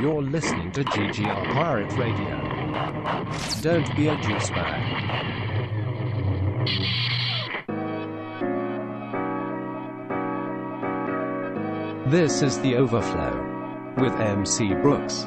You're 0.00 0.22
listening 0.22 0.72
to 0.72 0.82
GGR 0.82 1.52
Pirate 1.52 1.92
Radio. 1.92 2.40
Don't 3.60 3.94
be 3.94 4.08
a 4.08 4.16
juice 4.22 4.48
bag. 4.48 4.80
This 12.06 12.40
is 12.40 12.58
The 12.60 12.76
Overflow 12.76 13.94
with 13.98 14.14
MC 14.14 14.72
Brooks. 14.72 15.26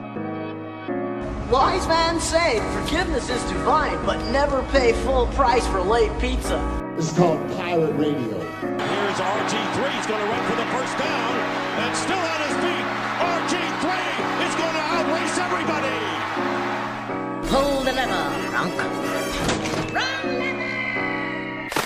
Wise 1.52 1.88
man 1.88 2.20
say 2.20 2.60
forgiveness 2.82 3.30
is 3.30 3.44
divine, 3.44 4.04
but 4.08 4.18
never 4.32 4.64
pay 4.72 4.94
full 5.04 5.28
price 5.28 5.68
for 5.68 5.82
late 5.82 6.12
pizza. 6.20 6.58
This 6.96 7.12
is 7.12 7.18
called 7.18 7.40
Pirate 7.58 7.94
Radio. 7.94 8.40
Here's 8.40 9.20
RG3. 9.20 9.92
He's 9.92 10.08
going 10.08 10.20
to 10.20 10.32
run 10.32 10.50
for 10.50 10.56
the 10.56 10.66
first 10.72 10.98
down 10.98 11.36
and 11.80 11.96
still 11.96 12.18
on 12.18 12.42
his 12.48 12.58
feet. 12.64 12.79
RG3 13.20 13.86
is 14.48 14.56
going 14.56 14.76
to 14.80 14.86
outrace 14.96 15.38
everybody. 15.38 16.00
Pull 17.50 17.84
the 17.84 17.92
lever, 17.92 18.26
Bronc. 18.50 18.74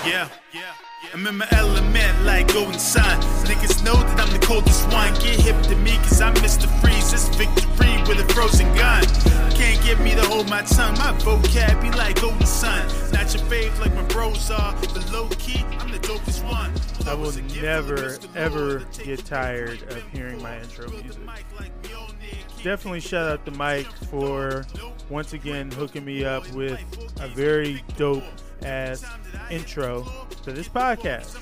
Yeah, 0.05 0.27
yeah. 0.53 0.73
I'm 1.13 1.25
in 1.25 1.37
my 1.37 1.47
element 1.51 2.23
like 2.23 2.53
golden 2.53 2.79
sun. 2.79 3.19
Niggas 3.45 3.83
know 3.83 3.95
that 3.95 4.19
I'm 4.19 4.31
the 4.31 4.45
coldest 4.45 4.85
one. 4.91 5.13
Get 5.15 5.39
hip 5.39 5.59
to 5.63 5.75
me, 5.75 5.97
cause 5.97 6.21
I'm 6.21 6.35
Mr. 6.35 6.67
Freeze. 6.81 7.11
This 7.11 7.27
victory 7.29 8.01
with 8.07 8.19
a 8.19 8.33
frozen 8.33 8.67
gun. 8.75 9.03
Can't 9.51 9.81
get 9.83 9.99
me 10.01 10.15
to 10.15 10.25
hold 10.25 10.49
my 10.49 10.61
tongue. 10.63 10.95
My 10.99 11.13
vocab 11.19 11.81
be 11.81 11.89
like 11.91 12.21
golden 12.21 12.45
sun. 12.45 12.85
Not 13.11 13.33
your 13.33 13.43
fave 13.45 13.79
like 13.79 13.93
my 13.95 14.03
bros 14.03 14.51
are. 14.51 14.75
But 14.81 15.11
low 15.11 15.29
key, 15.39 15.65
I'm 15.79 15.91
the 15.91 15.99
dopest 15.99 16.43
one. 16.43 16.73
I 17.05 17.13
will 17.13 17.23
Flow 17.23 17.29
is 17.29 17.37
a 17.37 17.41
gift 17.41 17.53
from 17.53 17.55
the 17.55 17.61
never, 17.61 17.95
rest 17.95 18.23
of 18.23 18.33
the 18.33 18.39
ever 18.39 18.79
get 19.03 19.25
tired 19.25 19.81
of 19.91 20.01
hearing 20.09 20.41
my 20.41 20.59
intro 20.59 20.89
music. 20.89 21.21
mic 21.25 21.45
like 21.59 21.81
Mjolnir. 21.83 22.15
Keep 22.55 22.63
Definitely 22.63 23.01
shout 23.01 23.29
out 23.29 23.45
to 23.45 23.51
Mike 23.51 23.91
for 24.09 24.65
once 25.09 25.33
again 25.33 25.69
hooking 25.71 26.05
me 26.05 26.23
up 26.23 26.49
with 26.51 26.79
a 27.19 27.27
very 27.27 27.83
dope 27.97 28.23
ass 28.63 29.03
intro 29.51 30.07
to 30.43 30.53
this 30.53 30.69
podcast. 30.69 31.37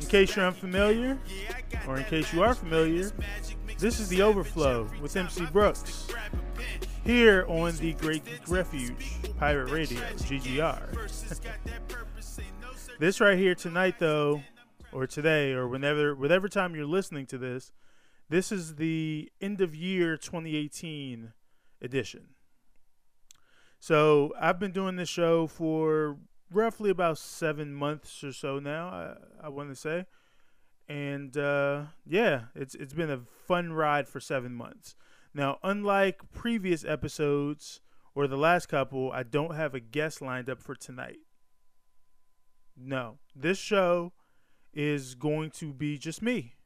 In 0.00 0.06
case 0.08 0.34
you're 0.34 0.46
unfamiliar, 0.46 1.18
or 1.86 1.96
in 1.96 2.04
case 2.04 2.32
you 2.32 2.42
are 2.42 2.54
familiar, 2.54 3.12
this 3.78 4.00
is 4.00 4.08
The 4.08 4.20
Overflow 4.20 4.90
with 5.00 5.16
MC 5.16 5.46
Brooks 5.46 6.08
here 7.04 7.46
on 7.48 7.76
the 7.76 7.92
Great 7.94 8.24
Geek 8.24 8.48
Refuge 8.48 9.12
Pirate 9.38 9.70
Radio, 9.70 10.00
GGR. 10.00 12.12
this 12.98 13.20
right 13.20 13.38
here 13.38 13.54
tonight, 13.54 13.98
though, 13.98 14.42
or 14.92 15.06
today, 15.06 15.52
or 15.52 15.68
whenever, 15.68 16.14
whatever 16.14 16.48
time 16.48 16.74
you're 16.74 16.86
listening 16.86 17.26
to 17.26 17.38
this, 17.38 17.72
this 18.28 18.50
is 18.50 18.76
the 18.76 19.30
end 19.40 19.60
of 19.60 19.74
year 19.74 20.16
2018 20.16 21.32
edition. 21.80 22.28
So 23.78 24.32
I've 24.40 24.58
been 24.58 24.72
doing 24.72 24.96
this 24.96 25.08
show 25.08 25.46
for 25.46 26.16
roughly 26.50 26.90
about 26.90 27.18
seven 27.18 27.74
months 27.74 28.24
or 28.24 28.32
so 28.32 28.58
now. 28.58 28.88
I, 28.88 29.46
I 29.46 29.48
want 29.48 29.68
to 29.68 29.76
say, 29.76 30.06
and 30.88 31.36
uh, 31.36 31.84
yeah, 32.06 32.44
it's 32.54 32.74
it's 32.74 32.94
been 32.94 33.10
a 33.10 33.20
fun 33.46 33.72
ride 33.72 34.08
for 34.08 34.20
seven 34.20 34.54
months. 34.54 34.96
Now, 35.34 35.58
unlike 35.62 36.32
previous 36.32 36.84
episodes 36.84 37.80
or 38.14 38.26
the 38.26 38.38
last 38.38 38.66
couple, 38.66 39.12
I 39.12 39.22
don't 39.22 39.54
have 39.54 39.74
a 39.74 39.80
guest 39.80 40.22
lined 40.22 40.48
up 40.48 40.62
for 40.62 40.74
tonight. 40.74 41.18
No, 42.76 43.18
this 43.34 43.58
show 43.58 44.12
is 44.74 45.14
going 45.14 45.50
to 45.50 45.72
be 45.72 45.96
just 45.96 46.20
me 46.20 46.56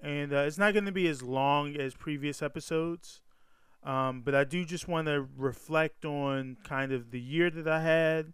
and 0.00 0.32
uh, 0.32 0.38
it's 0.38 0.58
not 0.58 0.74
going 0.74 0.84
to 0.84 0.92
be 0.92 1.08
as 1.08 1.22
long 1.22 1.76
as 1.76 1.94
previous 1.94 2.42
episodes. 2.42 3.20
Um, 3.84 4.22
but 4.24 4.34
I 4.34 4.44
do 4.44 4.64
just 4.64 4.88
want 4.88 5.06
to 5.06 5.26
reflect 5.36 6.04
on 6.04 6.56
kind 6.64 6.92
of 6.92 7.10
the 7.10 7.20
year 7.20 7.48
that 7.50 7.68
I 7.68 7.80
had, 7.80 8.32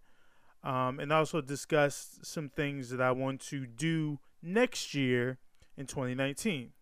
um, 0.63 0.99
and 0.99 1.13
also 1.13 1.41
discuss 1.41 2.19
some 2.23 2.49
things 2.49 2.91
that 2.91 3.01
I 3.01 3.13
want 3.13 3.41
to 3.43 3.67
do 3.67 4.19
next 4.43 4.95
year 4.95 5.39
in 5.77 5.87
2019. 5.87 6.73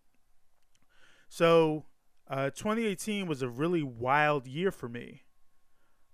So, 1.29 1.85
uh, 2.29 2.51
2018 2.51 3.27
was 3.27 3.41
a 3.41 3.49
really 3.49 3.83
wild 3.83 4.47
year 4.47 4.71
for 4.71 4.87
me. 4.87 5.23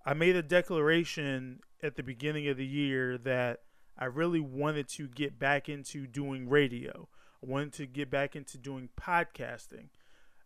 I 0.06 0.14
made 0.14 0.36
a 0.36 0.42
declaration 0.42 1.60
at 1.84 1.96
the 1.96 2.04
beginning 2.04 2.48
of 2.48 2.58
the 2.58 2.66
year 2.66 3.18
that 3.20 3.60
I 4.00 4.06
really 4.06 4.40
wanted 4.40 4.88
to 4.90 5.10
get 5.10 5.38
back 5.38 5.68
into 5.68 6.08
doing 6.08 6.48
radio. 6.48 7.10
I 7.44 7.46
wanted 7.46 7.74
to 7.74 7.86
get 7.86 8.10
back 8.10 8.34
into 8.34 8.58
doing 8.58 8.88
podcasting. 9.00 9.90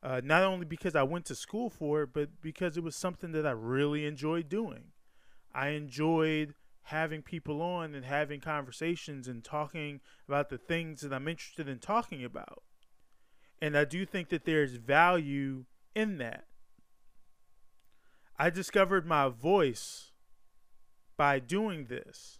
Uh, 0.01 0.21
not 0.23 0.43
only 0.43 0.65
because 0.65 0.95
I 0.95 1.03
went 1.03 1.25
to 1.25 1.35
school 1.35 1.69
for 1.69 2.01
it, 2.01 2.09
but 2.13 2.41
because 2.41 2.77
it 2.77 2.83
was 2.83 2.95
something 2.95 3.31
that 3.33 3.45
I 3.45 3.51
really 3.51 4.05
enjoyed 4.05 4.49
doing. 4.49 4.85
I 5.53 5.69
enjoyed 5.69 6.55
having 6.87 7.21
people 7.21 7.61
on 7.61 7.93
and 7.93 8.03
having 8.03 8.41
conversations 8.41 9.27
and 9.27 9.43
talking 9.43 10.01
about 10.27 10.49
the 10.49 10.57
things 10.57 11.01
that 11.01 11.13
I'm 11.13 11.27
interested 11.27 11.69
in 11.69 11.77
talking 11.77 12.25
about. 12.25 12.63
And 13.61 13.77
I 13.77 13.85
do 13.85 14.03
think 14.05 14.29
that 14.29 14.45
there's 14.45 14.73
value 14.73 15.65
in 15.95 16.17
that. 16.17 16.47
I 18.37 18.49
discovered 18.49 19.05
my 19.05 19.29
voice 19.29 20.11
by 21.15 21.37
doing 21.39 21.85
this. 21.85 22.39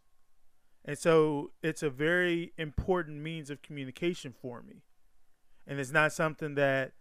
And 0.86 0.98
so 0.98 1.52
it's 1.62 1.84
a 1.84 1.90
very 1.90 2.54
important 2.58 3.22
means 3.22 3.50
of 3.50 3.62
communication 3.62 4.34
for 4.34 4.62
me. 4.62 4.84
And 5.66 5.80
it's 5.80 5.92
not 5.92 6.12
something 6.12 6.56
that 6.56 6.92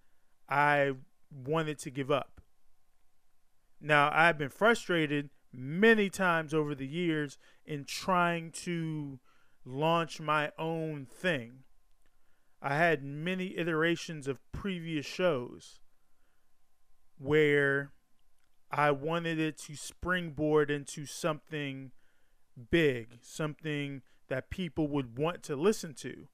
I 0.49 0.93
wanted 1.31 1.79
to 1.81 1.91
give 1.91 2.11
up. 2.11 2.41
Now, 3.81 4.11
I've 4.13 4.39
been 4.39 4.49
frustrated 4.49 5.31
many 5.53 6.09
times 6.09 6.55
over 6.55 6.75
the 6.75 6.87
years 6.87 7.39
in 7.67 7.85
trying 7.85 8.53
to 8.53 9.19
launch 9.65 10.21
my 10.21 10.53
own 10.59 11.07
thing. 11.07 11.65
I 12.61 12.77
had 12.77 13.03
many 13.03 13.59
iterations 13.59 14.29
of 14.29 14.39
previous 14.53 15.05
shows 15.05 15.81
where 17.19 17.93
I 18.71 18.93
wanted 18.93 19.41
it 19.41 19.59
to 19.59 19.75
springboard 19.75 20.71
into 20.71 21.05
something 21.05 21.91
big, 22.71 23.19
something 23.23 24.03
that 24.29 24.51
people 24.51 24.89
would 24.89 25.19
want 25.19 25.43
to 25.45 25.57
listen 25.57 25.95
to. 25.95 26.29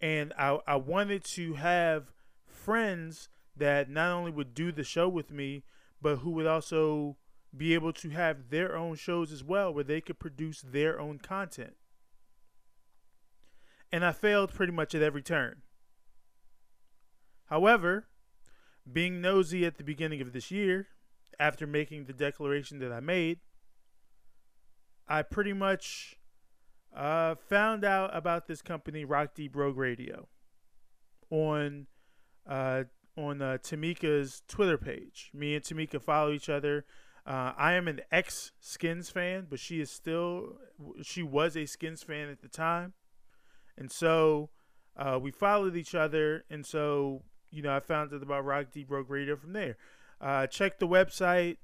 And 0.00 0.32
I, 0.38 0.58
I 0.66 0.76
wanted 0.76 1.24
to 1.24 1.54
have 1.54 2.12
friends 2.46 3.28
that 3.56 3.88
not 3.88 4.12
only 4.12 4.30
would 4.30 4.54
do 4.54 4.72
the 4.72 4.84
show 4.84 5.08
with 5.08 5.30
me, 5.30 5.64
but 6.00 6.16
who 6.16 6.30
would 6.32 6.46
also 6.46 7.16
be 7.56 7.74
able 7.74 7.92
to 7.94 8.10
have 8.10 8.50
their 8.50 8.76
own 8.76 8.96
shows 8.96 9.32
as 9.32 9.42
well, 9.42 9.72
where 9.72 9.84
they 9.84 10.00
could 10.00 10.18
produce 10.18 10.60
their 10.60 11.00
own 11.00 11.18
content. 11.18 11.74
And 13.90 14.04
I 14.04 14.12
failed 14.12 14.52
pretty 14.52 14.72
much 14.72 14.94
at 14.94 15.02
every 15.02 15.22
turn. 15.22 15.62
However, 17.46 18.08
being 18.90 19.20
nosy 19.20 19.64
at 19.64 19.78
the 19.78 19.84
beginning 19.84 20.20
of 20.20 20.32
this 20.32 20.50
year, 20.50 20.88
after 21.38 21.66
making 21.66 22.04
the 22.04 22.12
declaration 22.12 22.78
that 22.80 22.92
I 22.92 23.00
made, 23.00 23.40
I 25.08 25.22
pretty 25.22 25.52
much 25.52 26.16
uh, 26.94 27.34
found 27.34 27.84
out 27.84 28.16
about 28.16 28.46
this 28.46 28.62
company, 28.62 29.04
Rock 29.04 29.34
Deep 29.34 29.54
Rogue 29.54 29.76
Radio, 29.76 30.28
on 31.30 31.86
uh, 32.46 32.84
on 33.16 33.42
uh, 33.42 33.58
Tamika's 33.62 34.42
Twitter 34.48 34.78
page. 34.78 35.30
Me 35.34 35.54
and 35.54 35.64
Tamika 35.64 36.00
follow 36.00 36.32
each 36.32 36.48
other. 36.48 36.84
Uh, 37.26 37.52
I 37.56 37.72
am 37.72 37.88
an 37.88 38.00
ex 38.12 38.52
Skins 38.60 39.10
fan, 39.10 39.46
but 39.50 39.58
she 39.58 39.80
is 39.80 39.90
still 39.90 40.58
she 41.02 41.22
was 41.22 41.56
a 41.56 41.66
Skins 41.66 42.02
fan 42.02 42.28
at 42.28 42.40
the 42.40 42.48
time, 42.48 42.92
and 43.76 43.90
so 43.90 44.50
uh, 44.96 45.18
we 45.20 45.30
followed 45.30 45.76
each 45.76 45.94
other. 45.94 46.44
And 46.50 46.64
so 46.64 47.22
you 47.50 47.62
know, 47.62 47.74
I 47.74 47.80
found 47.80 48.12
out 48.12 48.22
about 48.22 48.44
Rock 48.44 48.66
Deep 48.72 48.90
Rogue 48.90 49.10
Radio 49.10 49.36
from 49.36 49.52
there. 49.52 49.76
Uh, 50.20 50.46
checked 50.46 50.80
the 50.80 50.88
website. 50.88 51.56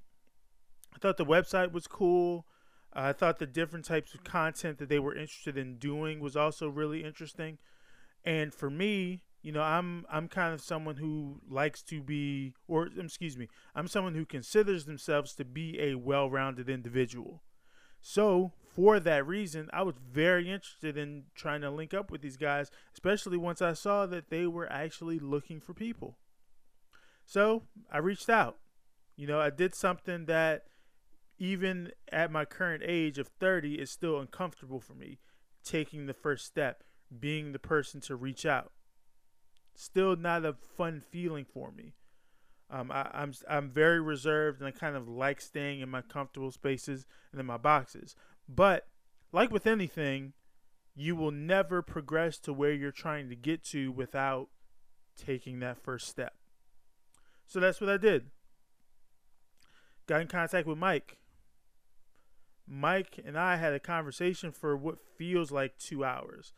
I 0.94 0.98
thought 0.98 1.16
the 1.16 1.24
website 1.24 1.72
was 1.72 1.86
cool. 1.86 2.46
I 2.94 3.12
thought 3.12 3.38
the 3.38 3.46
different 3.46 3.84
types 3.84 4.14
of 4.14 4.24
content 4.24 4.78
that 4.78 4.88
they 4.88 4.98
were 4.98 5.14
interested 5.14 5.56
in 5.56 5.78
doing 5.78 6.20
was 6.20 6.36
also 6.36 6.68
really 6.68 7.02
interesting. 7.04 7.58
And 8.24 8.52
for 8.54 8.70
me, 8.70 9.22
you 9.42 9.50
know, 9.50 9.62
I'm 9.62 10.06
I'm 10.10 10.28
kind 10.28 10.54
of 10.54 10.60
someone 10.60 10.96
who 10.96 11.40
likes 11.48 11.82
to 11.84 12.00
be, 12.00 12.54
or 12.68 12.88
excuse 12.96 13.36
me, 13.36 13.48
I'm 13.74 13.88
someone 13.88 14.14
who 14.14 14.24
considers 14.24 14.84
themselves 14.84 15.34
to 15.34 15.44
be 15.44 15.80
a 15.80 15.96
well-rounded 15.96 16.68
individual. 16.68 17.42
So 18.00 18.52
for 18.74 19.00
that 19.00 19.26
reason, 19.26 19.68
I 19.72 19.82
was 19.82 19.96
very 19.96 20.50
interested 20.50 20.96
in 20.96 21.24
trying 21.34 21.60
to 21.62 21.70
link 21.70 21.92
up 21.92 22.10
with 22.10 22.20
these 22.20 22.36
guys, 22.36 22.70
especially 22.94 23.36
once 23.36 23.60
I 23.60 23.72
saw 23.72 24.06
that 24.06 24.30
they 24.30 24.46
were 24.46 24.70
actually 24.70 25.18
looking 25.18 25.60
for 25.60 25.74
people. 25.74 26.18
So 27.24 27.64
I 27.90 27.98
reached 27.98 28.28
out. 28.28 28.58
You 29.16 29.26
know, 29.26 29.40
I 29.40 29.50
did 29.50 29.74
something 29.74 30.26
that 30.26 30.64
even 31.42 31.90
at 32.12 32.30
my 32.30 32.44
current 32.44 32.82
age 32.86 33.18
of 33.18 33.26
30 33.26 33.74
it's 33.74 33.90
still 33.90 34.20
uncomfortable 34.20 34.80
for 34.80 34.94
me 34.94 35.18
taking 35.64 36.06
the 36.06 36.14
first 36.14 36.46
step 36.46 36.84
being 37.18 37.52
the 37.52 37.58
person 37.58 38.00
to 38.00 38.14
reach 38.14 38.46
out 38.46 38.72
still 39.74 40.16
not 40.16 40.44
a 40.44 40.54
fun 40.76 41.02
feeling 41.10 41.44
for 41.44 41.70
me. 41.70 41.94
Um, 42.70 42.90
I, 42.90 43.10
I'm 43.12 43.32
I'm 43.48 43.70
very 43.70 44.00
reserved 44.00 44.60
and 44.60 44.66
I 44.66 44.70
kind 44.70 44.96
of 44.96 45.08
like 45.08 45.40
staying 45.40 45.80
in 45.80 45.88
my 45.88 46.00
comfortable 46.00 46.50
spaces 46.50 47.06
and 47.30 47.40
in 47.40 47.46
my 47.46 47.58
boxes. 47.58 48.16
But 48.48 48.86
like 49.30 49.50
with 49.50 49.66
anything, 49.66 50.32
you 50.94 51.14
will 51.16 51.30
never 51.30 51.82
progress 51.82 52.38
to 52.38 52.52
where 52.52 52.72
you're 52.72 52.90
trying 52.90 53.28
to 53.28 53.36
get 53.36 53.62
to 53.64 53.92
without 53.92 54.48
taking 55.16 55.60
that 55.60 55.78
first 55.78 56.08
step. 56.08 56.34
So 57.46 57.60
that's 57.60 57.80
what 57.80 57.90
I 57.90 57.98
did. 57.98 58.30
Got 60.06 60.22
in 60.22 60.26
contact 60.28 60.66
with 60.66 60.78
Mike. 60.78 61.18
Mike 62.66 63.18
and 63.24 63.38
I 63.38 63.56
had 63.56 63.72
a 63.72 63.80
conversation 63.80 64.52
for 64.52 64.76
what 64.76 64.98
feels 65.16 65.50
like 65.50 65.78
two 65.78 66.04
hours. 66.04 66.52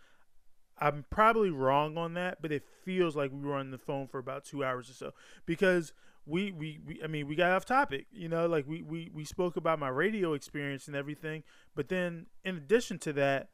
I'm 0.78 1.04
probably 1.08 1.50
wrong 1.50 1.96
on 1.96 2.14
that, 2.14 2.42
but 2.42 2.52
it 2.52 2.64
feels 2.84 3.14
like 3.14 3.30
we 3.32 3.46
were 3.46 3.54
on 3.54 3.70
the 3.70 3.78
phone 3.78 4.08
for 4.08 4.18
about 4.18 4.44
two 4.44 4.64
hours 4.64 4.90
or 4.90 4.94
so 4.94 5.12
because 5.46 5.92
we, 6.26 6.50
we, 6.52 6.80
we 6.84 7.00
I 7.02 7.06
mean, 7.06 7.28
we 7.28 7.36
got 7.36 7.52
off 7.52 7.64
topic, 7.64 8.06
you 8.12 8.28
know, 8.28 8.46
like 8.46 8.66
we, 8.66 8.82
we, 8.82 9.10
we 9.14 9.24
spoke 9.24 9.56
about 9.56 9.78
my 9.78 9.88
radio 9.88 10.32
experience 10.32 10.86
and 10.86 10.96
everything. 10.96 11.42
But 11.74 11.88
then 11.88 12.26
in 12.44 12.56
addition 12.56 12.98
to 13.00 13.12
that, 13.14 13.50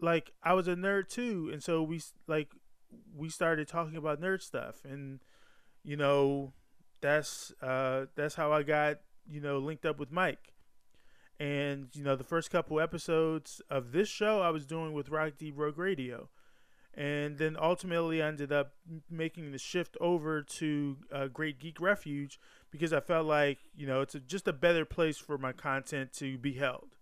like 0.00 0.32
I 0.42 0.54
was 0.54 0.68
a 0.68 0.74
nerd 0.74 1.08
too. 1.08 1.50
And 1.52 1.62
so 1.62 1.82
we 1.82 2.00
like, 2.26 2.48
we 3.14 3.28
started 3.28 3.68
talking 3.68 3.96
about 3.96 4.20
nerd 4.20 4.42
stuff 4.42 4.76
and, 4.84 5.20
you 5.82 5.96
know, 5.96 6.52
that's, 7.00 7.52
uh, 7.62 8.06
that's 8.14 8.36
how 8.36 8.52
I 8.52 8.62
got, 8.62 9.00
you 9.28 9.40
know, 9.40 9.58
linked 9.58 9.84
up 9.84 9.98
with 9.98 10.10
Mike. 10.10 10.54
And, 11.40 11.88
you 11.92 12.02
know, 12.02 12.16
the 12.16 12.24
first 12.24 12.50
couple 12.50 12.80
episodes 12.80 13.62
of 13.70 13.92
this 13.92 14.08
show 14.08 14.40
I 14.40 14.50
was 14.50 14.66
doing 14.66 14.92
with 14.92 15.08
Rock 15.08 15.34
Deep 15.38 15.54
Rogue 15.56 15.78
Radio 15.78 16.28
and 16.98 17.38
then 17.38 17.56
ultimately 17.60 18.20
I 18.20 18.26
ended 18.26 18.52
up 18.52 18.72
making 19.08 19.52
the 19.52 19.58
shift 19.58 19.96
over 20.00 20.42
to 20.42 20.96
uh, 21.12 21.28
Great 21.28 21.60
Geek 21.60 21.80
Refuge 21.80 22.40
because 22.72 22.92
I 22.92 22.98
felt 22.98 23.24
like 23.24 23.58
you 23.76 23.86
know 23.86 24.00
it's 24.00 24.16
a, 24.16 24.20
just 24.20 24.48
a 24.48 24.52
better 24.52 24.84
place 24.84 25.16
for 25.16 25.38
my 25.38 25.52
content 25.52 26.12
to 26.14 26.36
be 26.36 26.54
held. 26.54 26.96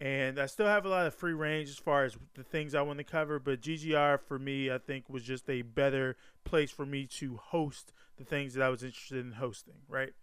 And 0.00 0.38
I 0.38 0.46
still 0.46 0.66
have 0.66 0.86
a 0.86 0.88
lot 0.88 1.06
of 1.06 1.14
free 1.14 1.34
range 1.34 1.68
as 1.68 1.76
far 1.76 2.04
as 2.04 2.16
the 2.34 2.44
things 2.44 2.74
I 2.74 2.80
want 2.80 2.98
to 2.98 3.04
cover, 3.04 3.38
but 3.38 3.60
GGR 3.60 4.18
for 4.20 4.38
me, 4.38 4.70
I 4.70 4.78
think, 4.78 5.10
was 5.10 5.24
just 5.24 5.50
a 5.50 5.60
better 5.60 6.16
place 6.42 6.70
for 6.70 6.86
me 6.86 7.06
to 7.18 7.36
host 7.36 7.92
the 8.16 8.24
things 8.24 8.54
that 8.54 8.62
I 8.62 8.70
was 8.70 8.82
interested 8.82 9.18
in 9.18 9.32
hosting, 9.32 9.82
right? 9.88 10.14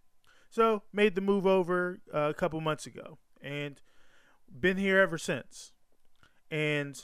So, 0.50 0.82
made 0.92 1.14
the 1.14 1.20
move 1.20 1.46
over 1.46 2.00
uh, 2.12 2.30
a 2.30 2.34
couple 2.34 2.60
months 2.60 2.86
ago 2.86 3.18
and 3.40 3.80
been 4.48 4.76
here 4.76 4.98
ever 4.98 5.18
since. 5.18 5.72
And 6.50 7.00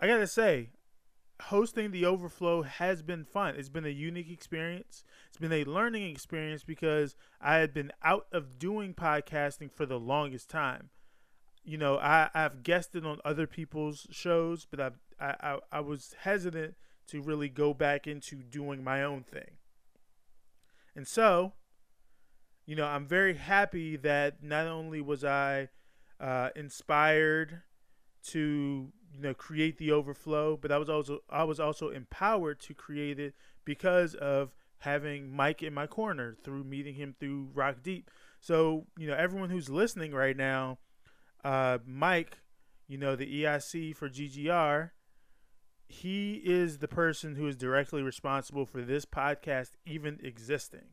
I 0.00 0.06
got 0.06 0.18
to 0.18 0.26
say, 0.26 0.70
hosting 1.42 1.90
the 1.90 2.04
overflow 2.04 2.62
has 2.62 3.02
been 3.02 3.24
fun. 3.24 3.54
It's 3.56 3.68
been 3.68 3.86
a 3.86 3.90
unique 3.90 4.30
experience. 4.30 5.04
It's 5.28 5.38
been 5.38 5.52
a 5.52 5.64
learning 5.64 6.10
experience 6.10 6.64
because 6.64 7.14
I 7.40 7.56
had 7.56 7.72
been 7.72 7.92
out 8.02 8.26
of 8.32 8.58
doing 8.58 8.94
podcasting 8.94 9.72
for 9.72 9.86
the 9.86 10.00
longest 10.00 10.50
time. 10.50 10.90
You 11.64 11.78
know, 11.78 11.98
I, 11.98 12.30
I've 12.34 12.62
guested 12.62 13.04
on 13.06 13.20
other 13.24 13.46
people's 13.46 14.06
shows, 14.10 14.66
but 14.68 14.80
I, 14.80 14.90
I, 15.20 15.58
I 15.70 15.80
was 15.80 16.14
hesitant 16.20 16.74
to 17.08 17.22
really 17.22 17.48
go 17.48 17.72
back 17.74 18.06
into 18.06 18.36
doing 18.36 18.82
my 18.82 19.02
own 19.02 19.22
thing. 19.22 19.58
And 20.96 21.06
so, 21.06 21.52
you 22.68 22.76
know, 22.76 22.84
I'm 22.84 23.06
very 23.06 23.32
happy 23.32 23.96
that 23.96 24.42
not 24.42 24.66
only 24.66 25.00
was 25.00 25.24
I 25.24 25.70
uh, 26.20 26.50
inspired 26.54 27.62
to 28.24 28.92
you 29.14 29.20
know 29.22 29.32
create 29.32 29.78
the 29.78 29.90
overflow 29.90 30.56
but 30.56 30.70
i 30.70 30.76
was 30.76 30.90
also 30.90 31.20
i 31.30 31.42
was 31.44 31.58
also 31.58 31.88
empowered 31.88 32.60
to 32.60 32.74
create 32.74 33.18
it 33.18 33.32
because 33.64 34.14
of 34.16 34.52
having 34.78 35.34
mike 35.34 35.62
in 35.62 35.72
my 35.72 35.86
corner 35.86 36.36
through 36.44 36.62
meeting 36.62 36.94
him 36.94 37.14
through 37.18 37.48
rock 37.54 37.76
deep. 37.82 38.10
So 38.40 38.86
you 38.98 39.06
know 39.06 39.14
everyone 39.14 39.48
who's 39.48 39.70
listening 39.70 40.12
right 40.12 40.36
now 40.36 40.78
uh, 41.42 41.78
mike 41.86 42.38
you 42.86 42.98
know 42.98 43.16
the 43.16 43.42
eic 43.44 43.96
for 43.96 44.10
ggr 44.10 44.90
he 45.86 46.34
is 46.44 46.78
the 46.78 46.88
person 46.88 47.36
who 47.36 47.46
is 47.46 47.56
directly 47.56 48.02
responsible 48.02 48.66
for 48.66 48.82
this 48.82 49.06
podcast 49.06 49.70
even 49.86 50.18
existing 50.22 50.88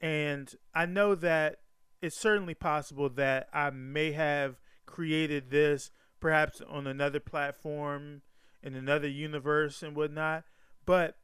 and 0.00 0.54
i 0.74 0.86
know 0.86 1.14
that 1.14 1.56
it's 2.00 2.18
certainly 2.18 2.54
possible 2.54 3.08
that 3.08 3.48
i 3.52 3.70
may 3.70 4.12
have 4.12 4.56
created 4.86 5.50
this 5.50 5.90
perhaps 6.20 6.60
on 6.68 6.86
another 6.86 7.20
platform 7.20 8.22
in 8.62 8.74
another 8.74 9.08
universe 9.08 9.82
and 9.82 9.96
whatnot. 9.96 10.44
But 10.84 11.16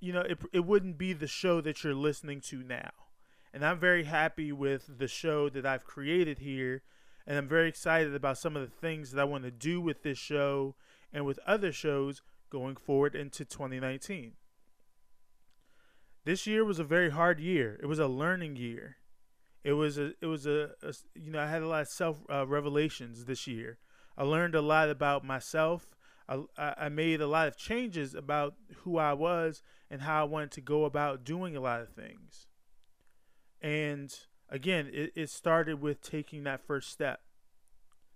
you 0.00 0.12
know, 0.12 0.22
it 0.22 0.38
it 0.52 0.64
wouldn't 0.64 0.98
be 0.98 1.12
the 1.12 1.26
show 1.26 1.60
that 1.60 1.84
you're 1.84 1.94
listening 1.94 2.40
to 2.48 2.62
now. 2.62 2.90
And 3.54 3.64
I'm 3.64 3.78
very 3.78 4.04
happy 4.04 4.50
with 4.50 4.98
the 4.98 5.08
show 5.08 5.48
that 5.50 5.66
I've 5.66 5.84
created 5.84 6.38
here, 6.38 6.82
and 7.26 7.36
I'm 7.36 7.48
very 7.48 7.68
excited 7.68 8.14
about 8.14 8.38
some 8.38 8.56
of 8.56 8.62
the 8.62 8.74
things 8.74 9.12
that 9.12 9.20
I 9.20 9.24
want 9.24 9.44
to 9.44 9.50
do 9.50 9.80
with 9.80 10.02
this 10.02 10.18
show 10.18 10.74
and 11.12 11.26
with 11.26 11.38
other 11.46 11.70
shows 11.70 12.22
going 12.50 12.76
forward 12.76 13.14
into 13.14 13.44
2019. 13.44 14.32
This 16.24 16.46
year 16.46 16.64
was 16.64 16.78
a 16.78 16.84
very 16.84 17.10
hard 17.10 17.40
year. 17.40 17.78
It 17.82 17.86
was 17.86 17.98
a 17.98 18.06
learning 18.06 18.56
year. 18.56 18.96
It 19.64 19.72
was 19.72 19.98
a 19.98 20.12
it 20.20 20.26
was 20.26 20.46
a, 20.46 20.70
a 20.82 20.94
you 21.14 21.30
know 21.30 21.40
I 21.40 21.46
had 21.46 21.62
a 21.62 21.68
lot 21.68 21.82
of 21.82 21.88
self 21.88 22.22
uh, 22.30 22.46
revelations 22.46 23.24
this 23.24 23.46
year. 23.46 23.78
I 24.16 24.24
learned 24.24 24.54
a 24.54 24.62
lot 24.62 24.90
about 24.90 25.24
myself. 25.24 25.96
I, 26.28 26.44
I 26.56 26.88
made 26.88 27.20
a 27.20 27.26
lot 27.26 27.48
of 27.48 27.56
changes 27.56 28.14
about 28.14 28.54
who 28.78 28.96
I 28.96 29.12
was 29.12 29.62
and 29.90 30.02
how 30.02 30.22
I 30.22 30.24
wanted 30.24 30.52
to 30.52 30.60
go 30.60 30.84
about 30.84 31.24
doing 31.24 31.56
a 31.56 31.60
lot 31.60 31.80
of 31.80 31.90
things. 31.90 32.46
And 33.60 34.14
again, 34.48 34.88
it, 34.92 35.12
it 35.14 35.30
started 35.30 35.80
with 35.80 36.00
taking 36.00 36.44
that 36.44 36.64
first 36.64 36.90
step. 36.90 37.20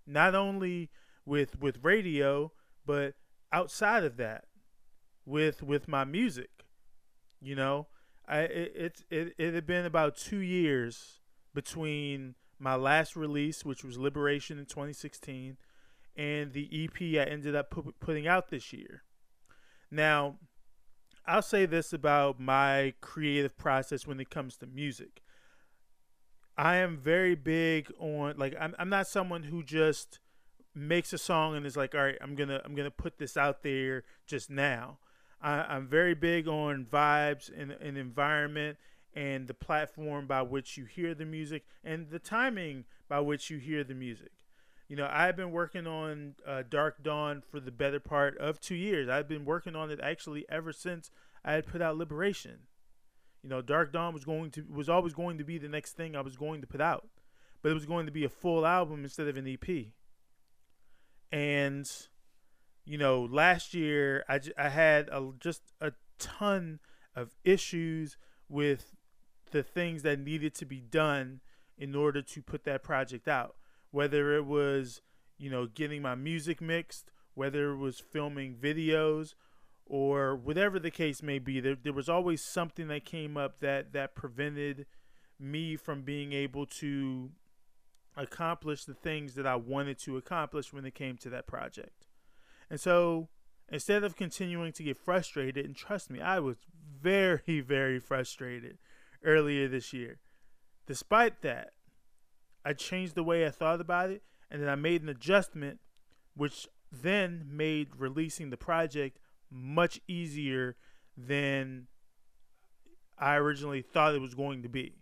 Not 0.05 0.35
only 0.35 0.89
with 1.25 1.59
with 1.59 1.83
radio, 1.83 2.51
but 2.85 3.15
outside 3.51 4.03
of 4.03 4.17
that, 4.17 4.45
with 5.25 5.61
with 5.61 5.87
my 5.87 6.05
music. 6.05 6.49
You 7.41 7.55
know, 7.55 7.87
I 8.27 8.39
it 8.39 9.03
it, 9.09 9.35
it, 9.37 9.53
had 9.53 9.65
been 9.65 9.85
about 9.85 10.17
two 10.17 10.39
years 10.39 11.19
between 11.53 12.35
my 12.59 12.75
last 12.75 13.15
release, 13.15 13.63
which 13.63 13.83
was 13.83 13.97
Liberation 13.97 14.59
in 14.59 14.65
2016, 14.65 15.57
and 16.15 16.53
the 16.53 16.69
EP 16.71 17.01
I 17.01 17.29
ended 17.29 17.55
up 17.55 17.69
pu- 17.69 17.93
putting 17.99 18.27
out 18.27 18.49
this 18.49 18.73
year. 18.73 19.03
Now, 19.89 20.37
I'll 21.25 21.41
say 21.41 21.65
this 21.65 21.93
about 21.93 22.39
my 22.39 22.93
creative 23.01 23.57
process 23.57 24.05
when 24.05 24.19
it 24.19 24.29
comes 24.29 24.57
to 24.57 24.67
music. 24.67 25.21
I 26.57 26.77
am 26.77 26.97
very 26.97 27.35
big 27.35 27.91
on 27.99 28.35
like 28.37 28.55
I'm 28.59 28.75
I'm 28.79 28.89
not 28.89 29.07
someone 29.07 29.43
who 29.43 29.63
just 29.63 30.19
makes 30.73 31.13
a 31.13 31.17
song 31.17 31.55
and 31.55 31.65
is 31.65 31.77
like, 31.77 31.95
all 31.95 32.01
right, 32.01 32.17
I'm 32.21 32.35
gonna 32.35 32.61
I'm 32.65 32.75
gonna 32.75 32.91
put 32.91 33.19
this 33.19 33.37
out 33.37 33.63
there 33.63 34.03
just 34.25 34.49
now. 34.49 34.99
I, 35.41 35.75
am 35.75 35.87
very 35.87 36.15
big 36.15 36.47
on 36.47 36.85
vibes 36.85 37.51
and, 37.55 37.71
and 37.71 37.97
environment 37.97 38.77
and 39.15 39.47
the 39.47 39.53
platform 39.53 40.27
by 40.27 40.41
which 40.41 40.77
you 40.77 40.85
hear 40.85 41.13
the 41.13 41.25
music 41.25 41.65
and 41.83 42.09
the 42.09 42.19
timing 42.19 42.85
by 43.07 43.19
which 43.19 43.49
you 43.49 43.57
hear 43.57 43.83
the 43.83 43.93
music 43.93 44.31
you 44.87 44.95
know, 44.95 45.09
I've 45.11 45.35
been 45.35 45.51
working 45.51 45.85
on 45.85 46.35
uh, 46.45 46.63
Dark 46.67 47.03
Dawn 47.03 47.41
for 47.41 47.59
the 47.59 47.71
better 47.71 47.99
part 47.99 48.37
of 48.37 48.61
two 48.61 48.75
years. 48.75 49.09
I've 49.09 49.27
been 49.27 49.43
working 49.43 49.75
on 49.75 49.91
it 49.91 49.99
actually 50.01 50.45
ever 50.49 50.71
since 50.71 51.11
I 51.43 51.53
had 51.53 51.67
put 51.67 51.81
out 51.81 51.97
Liberation. 51.97 52.59
You 53.43 53.49
know, 53.49 53.61
Dark 53.61 53.91
Dawn 53.91 54.13
was 54.13 54.23
going 54.23 54.51
to 54.51 54.65
was 54.69 54.89
always 54.89 55.13
going 55.13 55.37
to 55.39 55.43
be 55.43 55.57
the 55.57 55.67
next 55.67 55.93
thing 55.93 56.15
I 56.15 56.21
was 56.21 56.37
going 56.37 56.61
to 56.61 56.67
put 56.67 56.81
out, 56.81 57.07
but 57.61 57.69
it 57.69 57.75
was 57.75 57.85
going 57.85 58.05
to 58.05 58.11
be 58.11 58.23
a 58.23 58.29
full 58.29 58.65
album 58.65 59.03
instead 59.03 59.27
of 59.27 59.37
an 59.37 59.47
EP. 59.47 59.87
And 61.31 61.89
you 62.87 62.97
know, 62.97 63.27
last 63.29 63.73
year 63.73 64.23
I, 64.29 64.39
I 64.57 64.69
had 64.69 65.09
a, 65.09 65.31
just 65.39 65.61
a 65.81 65.91
ton 66.17 66.79
of 67.15 67.35
issues 67.43 68.17
with 68.49 68.95
the 69.51 69.63
things 69.63 70.03
that 70.03 70.19
needed 70.19 70.55
to 70.55 70.65
be 70.65 70.79
done 70.79 71.41
in 71.77 71.95
order 71.95 72.21
to 72.21 72.41
put 72.41 72.63
that 72.63 72.83
project 72.83 73.27
out 73.27 73.55
whether 73.91 74.35
it 74.35 74.45
was, 74.45 75.01
you 75.37 75.49
know, 75.49 75.65
getting 75.65 76.01
my 76.01 76.15
music 76.15 76.61
mixed, 76.61 77.11
whether 77.33 77.71
it 77.71 77.77
was 77.77 77.99
filming 77.99 78.55
videos, 78.55 79.33
or 79.85 80.35
whatever 80.35 80.79
the 80.79 80.91
case 80.91 81.23
may 81.23 81.39
be. 81.39 81.59
There, 81.59 81.77
there 81.81 81.93
was 81.93 82.09
always 82.09 82.43
something 82.43 82.87
that 82.89 83.05
came 83.05 83.37
up 83.37 83.59
that, 83.61 83.93
that 83.93 84.15
prevented 84.15 84.85
me 85.39 85.75
from 85.75 86.01
being 86.01 86.33
able 86.33 86.65
to 86.65 87.31
accomplish 88.15 88.85
the 88.85 88.95
things 88.95 89.35
that 89.35 89.45
I 89.45 89.55
wanted 89.55 89.99
to 89.99 90.17
accomplish 90.17 90.73
when 90.73 90.85
it 90.85 90.95
came 90.95 91.17
to 91.17 91.29
that 91.29 91.47
project. 91.47 92.06
And 92.69 92.79
so 92.79 93.29
instead 93.71 94.03
of 94.03 94.15
continuing 94.15 94.71
to 94.73 94.83
get 94.83 94.97
frustrated, 94.97 95.65
and 95.65 95.75
trust 95.75 96.09
me, 96.09 96.21
I 96.21 96.39
was 96.39 96.57
very, 97.01 97.61
very 97.65 97.99
frustrated 97.99 98.77
earlier 99.23 99.67
this 99.67 99.93
year. 99.93 100.19
Despite 100.85 101.41
that, 101.41 101.73
I 102.63 102.73
changed 102.73 103.15
the 103.15 103.23
way 103.23 103.45
I 103.45 103.49
thought 103.49 103.81
about 103.81 104.09
it, 104.09 104.23
and 104.49 104.61
then 104.61 104.69
I 104.69 104.75
made 104.75 105.01
an 105.01 105.09
adjustment, 105.09 105.79
which 106.35 106.67
then 106.91 107.45
made 107.49 107.89
releasing 107.97 108.49
the 108.49 108.57
project 108.57 109.19
much 109.49 109.99
easier 110.07 110.75
than 111.17 111.87
I 113.17 113.35
originally 113.35 113.81
thought 113.81 114.15
it 114.15 114.21
was 114.21 114.35
going 114.35 114.63
to 114.63 114.69
be. 114.69 114.95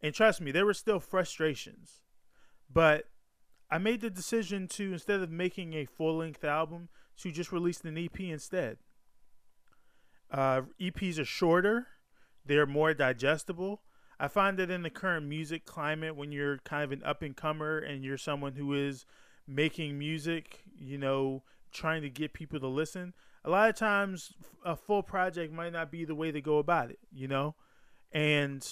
And 0.00 0.14
trust 0.14 0.40
me, 0.40 0.52
there 0.52 0.66
were 0.66 0.74
still 0.74 1.00
frustrations. 1.00 2.02
But 2.72 3.04
I 3.70 3.78
made 3.78 4.00
the 4.00 4.10
decision 4.10 4.66
to, 4.68 4.92
instead 4.92 5.20
of 5.20 5.30
making 5.30 5.74
a 5.74 5.84
full 5.84 6.18
length 6.18 6.44
album, 6.44 6.88
to 7.18 7.30
just 7.30 7.52
release 7.52 7.80
an 7.82 7.98
EP 7.98 8.20
instead. 8.20 8.78
Uh, 10.30 10.62
EPs 10.80 11.18
are 11.18 11.24
shorter, 11.24 11.88
they're 12.44 12.66
more 12.66 12.94
digestible. 12.94 13.82
I 14.20 14.28
find 14.28 14.58
that 14.58 14.70
in 14.70 14.82
the 14.82 14.90
current 14.90 15.26
music 15.26 15.64
climate, 15.64 16.16
when 16.16 16.32
you're 16.32 16.58
kind 16.58 16.82
of 16.82 16.92
an 16.92 17.02
up 17.04 17.22
and 17.22 17.36
comer 17.36 17.78
and 17.78 18.02
you're 18.02 18.18
someone 18.18 18.54
who 18.54 18.74
is 18.74 19.06
making 19.46 19.98
music, 19.98 20.64
you 20.76 20.98
know, 20.98 21.42
trying 21.72 22.02
to 22.02 22.10
get 22.10 22.32
people 22.32 22.58
to 22.60 22.66
listen, 22.66 23.14
a 23.44 23.50
lot 23.50 23.68
of 23.68 23.76
times 23.76 24.32
a 24.64 24.74
full 24.74 25.02
project 25.02 25.52
might 25.52 25.72
not 25.72 25.90
be 25.90 26.04
the 26.04 26.14
way 26.14 26.32
to 26.32 26.40
go 26.40 26.58
about 26.58 26.90
it, 26.90 26.98
you 27.12 27.28
know? 27.28 27.54
And 28.12 28.66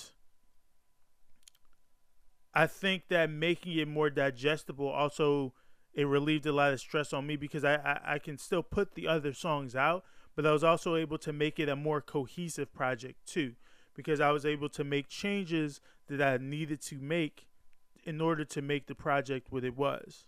I 2.56 2.66
think 2.66 3.08
that 3.08 3.28
making 3.28 3.76
it 3.76 3.86
more 3.86 4.08
digestible 4.08 4.88
also 4.88 5.52
it 5.92 6.06
relieved 6.06 6.46
a 6.46 6.52
lot 6.52 6.72
of 6.72 6.80
stress 6.80 7.12
on 7.12 7.26
me 7.26 7.36
because 7.36 7.64
I, 7.64 7.74
I, 7.74 8.14
I 8.14 8.18
can 8.18 8.38
still 8.38 8.62
put 8.62 8.94
the 8.94 9.06
other 9.06 9.34
songs 9.34 9.76
out, 9.76 10.04
but 10.34 10.46
I 10.46 10.52
was 10.52 10.64
also 10.64 10.96
able 10.96 11.18
to 11.18 11.34
make 11.34 11.58
it 11.58 11.68
a 11.68 11.76
more 11.76 12.00
cohesive 12.00 12.72
project 12.72 13.26
too, 13.26 13.56
because 13.94 14.22
I 14.22 14.30
was 14.30 14.46
able 14.46 14.70
to 14.70 14.84
make 14.84 15.10
changes 15.10 15.82
that 16.08 16.22
I 16.22 16.38
needed 16.42 16.80
to 16.84 16.96
make 16.96 17.46
in 18.04 18.22
order 18.22 18.44
to 18.46 18.62
make 18.62 18.86
the 18.86 18.94
project 18.94 19.48
what 19.50 19.62
it 19.62 19.76
was. 19.76 20.26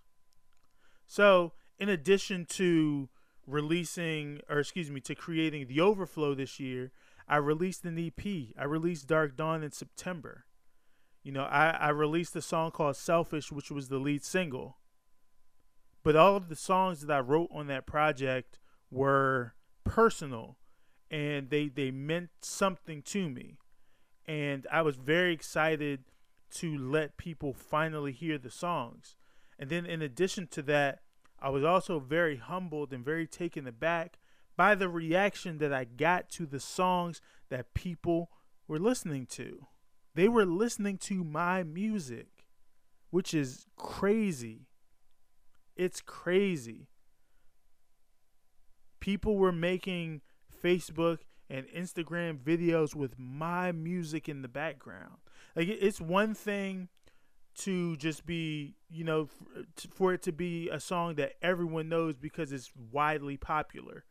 So, 1.07 1.53
in 1.79 1.89
addition 1.89 2.45
to 2.51 3.09
releasing, 3.47 4.43
or 4.51 4.59
excuse 4.59 4.91
me, 4.91 5.01
to 5.01 5.15
creating 5.15 5.67
the 5.67 5.81
overflow 5.81 6.35
this 6.35 6.61
year, 6.61 6.93
I 7.27 7.37
released 7.37 7.87
an 7.87 7.99
EP. 7.99 8.55
I 8.59 8.65
released 8.65 9.07
Dark 9.07 9.35
Dawn 9.35 9.63
in 9.63 9.73
September. 9.73 10.45
You 11.23 11.33
know, 11.33 11.45
I, 11.45 11.71
I 11.71 11.89
released 11.91 12.35
a 12.37 12.43
song 12.43 12.71
called 12.71 12.97
Selfish, 12.97 13.53
which 13.53 13.71
was 13.71 13.89
the 13.89 13.99
lead 13.99 14.25
single. 14.25 14.79
But 16.03 16.17
all 16.17 16.37
of 16.37 16.49
the 16.49 16.57
songs 16.57 17.01
that 17.01 17.13
I 17.13 17.21
wrote 17.21 17.51
on 17.53 17.67
that 17.67 17.87
project 17.87 18.59
were 18.91 19.55
personal 19.85 20.57
and 21.11 21.51
they, 21.51 21.69
they 21.69 21.91
meant 21.91 22.31
something 22.41 23.03
to 23.03 23.29
me. 23.29 23.59
And 24.27 24.67
I 24.71 24.83
was 24.83 24.97
very 24.97 25.33
excited 25.33 26.05
to 26.57 26.77
let 26.77 27.17
people 27.17 27.53
finally 27.53 28.13
hear 28.13 28.39
the 28.39 28.51
songs. 28.51 29.17
And 29.59 29.71
then, 29.71 29.87
in 29.87 30.03
addition 30.03 30.47
to 30.49 30.63
that, 30.63 31.01
I 31.41 31.51
was 31.51 31.65
also 31.65 31.99
very 31.99 32.37
humbled 32.37 32.93
and 32.93 33.05
very 33.05 33.27
taken 33.27 33.67
aback 33.67 34.19
by 34.57 34.75
the 34.75 34.89
reaction 34.89 35.59
that 35.59 35.73
I 35.73 35.85
got 35.85 36.29
to 36.31 36.47
the 36.47 36.61
songs 36.61 37.21
that 37.49 37.75
people 37.75 38.31
were 38.67 38.79
listening 38.79 39.27
to. 39.27 39.67
They 40.19 40.29
were 40.29 40.45
listening 40.45 40.99
to 41.03 41.23
my 41.23 41.63
music, 41.63 42.27
which 43.11 43.33
is 43.33 43.67
crazy. 43.77 44.67
It's 45.77 46.01
crazy. 46.01 46.89
People 48.99 49.37
were 49.37 49.53
making 49.53 50.23
Facebook 50.61 51.19
and 51.49 51.69
Instagram 51.69 52.39
videos 52.39 52.97
with 52.97 53.17
my 53.17 53.71
music 53.71 54.29
in 54.29 54.43
the 54.43 54.49
background. 54.49 55.19
Like 55.55 55.69
it's 55.69 56.01
one 56.01 56.35
thing 56.35 56.89
to 57.59 57.97
just 57.97 58.27
be, 58.27 58.75
you 58.91 59.05
know, 59.05 59.29
for 59.95 60.13
it 60.13 60.23
to 60.23 60.33
be 60.33 60.69
a 60.69 60.81
song 60.81 61.15
that 61.15 61.35
everyone 61.43 61.89
knows 61.89 62.17
because 62.17 62.51
it's 62.51 62.73
widely 62.91 63.37
popular. 63.37 64.03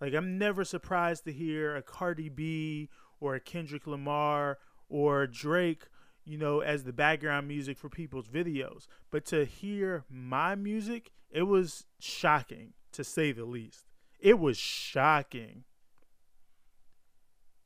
Like 0.00 0.14
I'm 0.14 0.38
never 0.38 0.64
surprised 0.64 1.24
to 1.24 1.32
hear 1.32 1.74
a 1.74 1.82
Cardi 1.82 2.28
B 2.28 2.90
or 3.18 3.34
a 3.34 3.40
Kendrick 3.40 3.88
Lamar 3.88 4.58
or 4.88 5.26
Drake, 5.26 5.84
you 6.24 6.38
know, 6.38 6.60
as 6.60 6.84
the 6.84 6.92
background 6.92 7.48
music 7.48 7.78
for 7.78 7.88
people's 7.88 8.28
videos. 8.28 8.86
But 9.10 9.24
to 9.26 9.44
hear 9.44 10.04
my 10.10 10.54
music, 10.54 11.10
it 11.30 11.44
was 11.44 11.84
shocking 11.98 12.74
to 12.92 13.04
say 13.04 13.32
the 13.32 13.44
least. 13.44 13.86
It 14.18 14.38
was 14.38 14.58
shocking. 14.58 15.64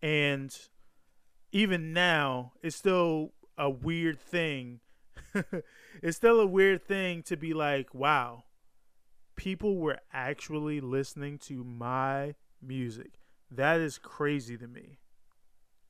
And 0.00 0.56
even 1.52 1.92
now, 1.92 2.52
it's 2.62 2.76
still 2.76 3.32
a 3.56 3.70
weird 3.70 4.20
thing. 4.20 4.80
it's 6.02 6.16
still 6.16 6.40
a 6.40 6.46
weird 6.46 6.82
thing 6.82 7.22
to 7.24 7.36
be 7.36 7.54
like, 7.54 7.94
wow, 7.94 8.44
people 9.36 9.76
were 9.76 9.98
actually 10.12 10.80
listening 10.80 11.38
to 11.38 11.64
my 11.64 12.34
music. 12.60 13.12
That 13.50 13.80
is 13.80 13.98
crazy 13.98 14.56
to 14.56 14.66
me. 14.66 14.98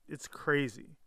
It's 0.08 0.28
crazy. 0.28 0.98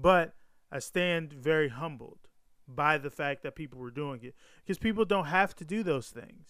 But 0.00 0.34
I 0.72 0.78
stand 0.78 1.32
very 1.32 1.68
humbled 1.68 2.20
by 2.66 2.98
the 2.98 3.10
fact 3.10 3.42
that 3.42 3.56
people 3.56 3.78
were 3.78 3.90
doing 3.90 4.20
it 4.22 4.34
because 4.64 4.78
people 4.78 5.04
don't 5.04 5.26
have 5.26 5.54
to 5.56 5.64
do 5.64 5.82
those 5.82 6.08
things. 6.08 6.46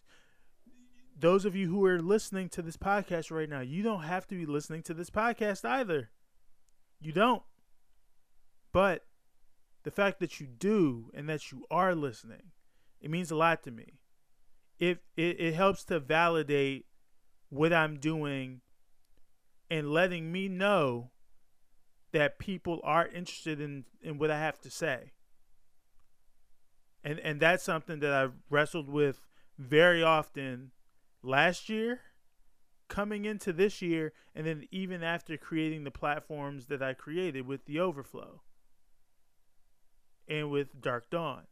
Those 1.18 1.44
of 1.44 1.56
you 1.56 1.68
who 1.68 1.84
are 1.84 2.00
listening 2.00 2.48
to 2.50 2.62
this 2.62 2.76
podcast 2.76 3.30
right 3.30 3.48
now, 3.48 3.60
you 3.60 3.82
don't 3.82 4.02
have 4.02 4.26
to 4.28 4.34
be 4.34 4.46
listening 4.46 4.82
to 4.84 4.94
this 4.94 5.10
podcast 5.10 5.68
either. 5.68 6.10
You 7.00 7.12
don't. 7.12 7.42
But 8.72 9.04
the 9.82 9.90
fact 9.90 10.20
that 10.20 10.40
you 10.40 10.46
do 10.46 11.10
and 11.12 11.28
that 11.28 11.50
you 11.50 11.64
are 11.70 11.94
listening, 11.94 12.52
it 13.00 13.10
means 13.10 13.30
a 13.30 13.36
lot 13.36 13.62
to 13.64 13.70
me. 13.70 13.98
It, 14.78 15.00
it, 15.16 15.40
it 15.40 15.54
helps 15.54 15.84
to 15.84 16.00
validate 16.00 16.86
what 17.48 17.72
I'm 17.72 17.98
doing 17.98 18.60
and 19.70 19.90
letting 19.90 20.32
me 20.32 20.48
know 20.48 21.10
that 22.12 22.38
people 22.38 22.80
are 22.82 23.06
interested 23.06 23.60
in 23.60 23.84
in 24.02 24.18
what 24.18 24.30
I 24.30 24.38
have 24.38 24.58
to 24.60 24.70
say. 24.70 25.12
And 27.04 27.18
and 27.20 27.40
that's 27.40 27.64
something 27.64 28.00
that 28.00 28.12
I've 28.12 28.34
wrestled 28.48 28.88
with 28.88 29.20
very 29.58 30.02
often 30.02 30.72
last 31.22 31.68
year, 31.68 32.00
coming 32.88 33.24
into 33.24 33.52
this 33.52 33.80
year, 33.82 34.12
and 34.34 34.46
then 34.46 34.66
even 34.70 35.02
after 35.02 35.36
creating 35.36 35.84
the 35.84 35.90
platforms 35.90 36.66
that 36.66 36.82
I 36.82 36.94
created 36.94 37.46
with 37.46 37.66
the 37.66 37.78
overflow 37.78 38.42
and 40.28 40.50
with 40.50 40.80
Dark 40.80 41.10
Dawn. 41.10 41.42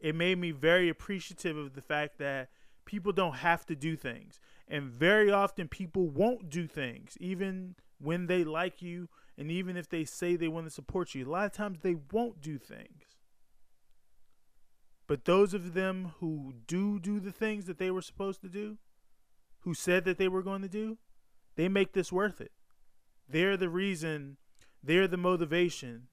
It 0.00 0.14
made 0.14 0.38
me 0.38 0.50
very 0.50 0.88
appreciative 0.88 1.56
of 1.56 1.74
the 1.74 1.82
fact 1.82 2.18
that 2.18 2.50
people 2.84 3.12
don't 3.12 3.36
have 3.36 3.66
to 3.66 3.76
do 3.76 3.96
things. 3.96 4.40
And 4.68 4.90
very 4.90 5.30
often 5.30 5.68
people 5.68 6.08
won't 6.08 6.48
do 6.48 6.66
things, 6.66 7.16
even 7.20 7.76
when 8.02 8.26
they 8.26 8.44
like 8.44 8.82
you 8.82 9.08
and 9.38 9.50
even 9.50 9.76
if 9.76 9.88
they 9.88 10.04
say 10.04 10.36
they 10.36 10.48
want 10.48 10.66
to 10.66 10.70
support 10.70 11.14
you, 11.14 11.26
a 11.26 11.30
lot 11.30 11.46
of 11.46 11.52
times 11.52 11.80
they 11.80 11.96
won't 12.12 12.40
do 12.40 12.58
things. 12.58 13.16
But 15.06 15.24
those 15.24 15.54
of 15.54 15.74
them 15.74 16.12
who 16.20 16.54
do 16.66 16.98
do 16.98 17.20
the 17.20 17.32
things 17.32 17.66
that 17.66 17.78
they 17.78 17.90
were 17.90 18.02
supposed 18.02 18.40
to 18.42 18.48
do, 18.48 18.78
who 19.60 19.74
said 19.74 20.04
that 20.04 20.18
they 20.18 20.28
were 20.28 20.42
going 20.42 20.62
to 20.62 20.68
do, 20.68 20.98
they 21.56 21.68
make 21.68 21.92
this 21.92 22.12
worth 22.12 22.40
it. 22.40 22.52
They're 23.28 23.56
the 23.56 23.68
reason, 23.68 24.36
they're 24.82 25.08
the 25.08 25.16
motivation. 25.16 26.08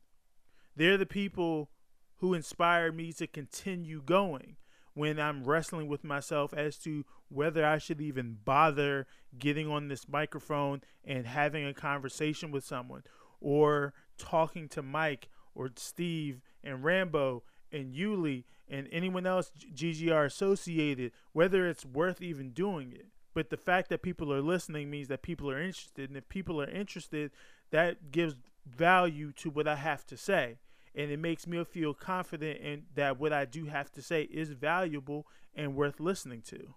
They're 0.75 0.97
the 0.97 1.05
people 1.05 1.71
who 2.17 2.33
inspire 2.33 2.91
me 2.91 3.11
to 3.13 3.27
continue 3.27 4.01
going 4.01 4.57
when 4.99 5.17
I'm 5.17 5.45
wrestling 5.45 5.87
with 5.87 6.03
myself 6.03 6.53
as 6.53 6.75
to 6.79 7.05
whether 7.29 7.65
I 7.65 7.77
should 7.77 8.01
even 8.01 8.37
bother 8.43 9.07
getting 9.37 9.71
on 9.71 9.87
this 9.87 10.09
microphone 10.09 10.81
and 11.05 11.25
having 11.25 11.65
a 11.65 11.73
conversation 11.73 12.51
with 12.51 12.65
someone 12.65 13.03
or 13.39 13.93
talking 14.17 14.67
to 14.67 14.81
Mike 14.81 15.29
or 15.55 15.69
Steve 15.77 16.41
and 16.65 16.83
Rambo 16.83 17.43
and 17.71 17.95
Yuli 17.95 18.43
and 18.67 18.89
anyone 18.91 19.25
else 19.25 19.53
GGR 19.73 20.25
associated, 20.25 21.13
whether 21.31 21.65
it's 21.65 21.85
worth 21.85 22.21
even 22.21 22.49
doing 22.49 22.91
it. 22.91 23.05
But 23.33 23.51
the 23.51 23.55
fact 23.55 23.87
that 23.91 24.01
people 24.01 24.33
are 24.33 24.41
listening 24.41 24.89
means 24.89 25.07
that 25.07 25.21
people 25.21 25.49
are 25.49 25.61
interested. 25.61 26.09
And 26.09 26.17
if 26.17 26.27
people 26.27 26.61
are 26.61 26.69
interested, 26.69 27.31
that 27.71 28.11
gives 28.11 28.35
value 28.67 29.31
to 29.37 29.49
what 29.49 29.65
I 29.65 29.77
have 29.77 30.05
to 30.07 30.17
say. 30.17 30.57
And 30.99 31.11
it 31.11 31.19
makes 31.19 31.47
me 31.47 31.63
feel 31.63 31.93
confident 31.93 32.59
in 32.59 32.83
that 32.95 33.17
what 33.17 33.31
I 33.31 33.45
do 33.45 33.67
have 33.67 33.89
to 33.93 34.01
say 34.01 34.23
is 34.23 34.49
valuable 34.49 35.25
and 35.55 35.73
worth 35.73 36.01
listening 36.01 36.41
to. 36.49 36.75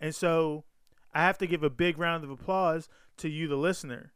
And 0.00 0.12
so 0.12 0.64
I 1.14 1.20
have 1.22 1.38
to 1.38 1.46
give 1.46 1.62
a 1.62 1.70
big 1.70 1.96
round 1.96 2.24
of 2.24 2.30
applause 2.30 2.88
to 3.18 3.28
you, 3.28 3.46
the 3.46 3.54
listener, 3.54 4.12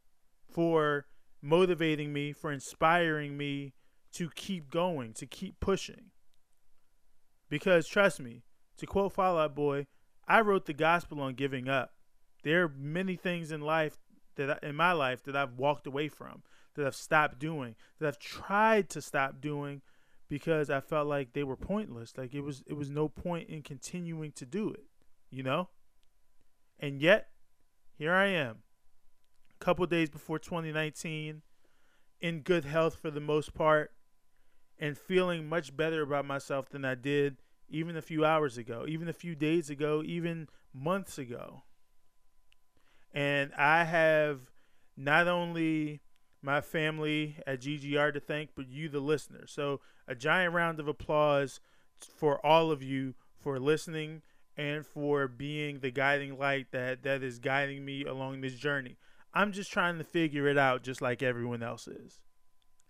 for 0.51 1.05
motivating 1.41 2.11
me, 2.11 2.33
for 2.33 2.51
inspiring 2.51 3.37
me 3.37 3.71
to 4.11 4.29
keep 4.35 4.69
going, 4.69 5.13
to 5.13 5.25
keep 5.25 5.61
pushing. 5.61 6.11
Because 7.49 7.87
trust 7.87 8.19
me, 8.19 8.43
to 8.79 8.85
quote 8.85 9.13
Fall 9.13 9.37
Out 9.39 9.55
Boy, 9.55 9.87
I 10.27 10.41
wrote 10.41 10.65
the 10.65 10.73
gospel 10.73 11.21
on 11.21 11.35
giving 11.35 11.69
up. 11.69 11.91
There 12.43 12.63
are 12.63 12.73
many 12.77 13.15
things 13.15 13.49
in 13.49 13.61
life 13.61 13.95
that 14.35 14.59
I, 14.61 14.67
in 14.67 14.75
my 14.75 14.91
life 14.91 15.23
that 15.23 15.37
I've 15.37 15.53
walked 15.53 15.87
away 15.87 16.09
from, 16.09 16.43
that 16.77 16.85
I've 16.85 16.95
stopped 16.95 17.39
doing, 17.39 17.75
that 17.99 18.07
I've 18.07 18.19
tried 18.19 18.89
to 18.91 19.01
stop 19.01 19.41
doing 19.41 19.81
because 20.29 20.69
I 20.69 20.79
felt 20.79 21.07
like 21.07 21.33
they 21.33 21.43
were 21.43 21.57
pointless. 21.57 22.13
Like 22.17 22.33
it 22.33 22.41
was 22.41 22.63
it 22.67 22.73
was 22.73 22.89
no 22.89 23.09
point 23.09 23.49
in 23.49 23.61
continuing 23.61 24.31
to 24.33 24.45
do 24.45 24.69
it. 24.71 24.85
you 25.29 25.43
know? 25.43 25.69
And 26.79 27.01
yet, 27.01 27.29
here 27.97 28.13
I 28.13 28.27
am, 28.27 28.57
a 29.59 29.65
couple 29.65 29.85
days 29.87 30.09
before 30.09 30.37
2019, 30.37 31.41
in 32.21 32.39
good 32.41 32.65
health 32.65 32.97
for 33.01 33.09
the 33.09 33.19
most 33.19 33.55
part, 33.55 33.91
and 34.79 34.95
feeling 34.95 35.49
much 35.49 35.75
better 35.75 36.03
about 36.03 36.25
myself 36.25 36.69
than 36.69 36.85
I 36.85 36.93
did 36.93 37.37
even 37.67 37.97
a 37.97 38.01
few 38.01 38.23
hours 38.23 38.57
ago, 38.57 38.85
even 38.87 39.07
a 39.07 39.13
few 39.13 39.35
days 39.35 39.69
ago, 39.69 40.03
even 40.05 40.47
months 40.73 41.17
ago. 41.17 41.63
And 43.11 43.51
I 43.55 43.83
have 43.83 44.51
not 44.95 45.27
only 45.27 46.01
my 46.41 46.61
family 46.61 47.37
at 47.45 47.61
GGR 47.61 48.13
to 48.13 48.19
thank, 48.19 48.51
but 48.55 48.69
you, 48.69 48.89
the 48.89 48.99
listener. 48.99 49.45
So, 49.47 49.81
a 50.07 50.15
giant 50.15 50.53
round 50.53 50.79
of 50.79 50.87
applause 50.87 51.59
for 51.99 52.43
all 52.45 52.71
of 52.71 52.83
you 52.83 53.15
for 53.39 53.59
listening 53.59 54.21
and 54.55 54.85
for 54.85 55.27
being 55.27 55.79
the 55.79 55.91
guiding 55.91 56.37
light 56.37 56.67
that 56.71 57.03
that 57.03 57.23
is 57.23 57.39
guiding 57.39 57.85
me 57.85 58.03
along 58.05 58.41
this 58.41 58.55
journey. 58.55 58.97
I'm 59.33 59.51
just 59.51 59.71
trying 59.71 59.97
to 59.97 60.03
figure 60.03 60.47
it 60.47 60.57
out 60.57 60.83
just 60.83 61.01
like 61.01 61.21
everyone 61.21 61.61
else 61.61 61.87
is. 61.87 62.21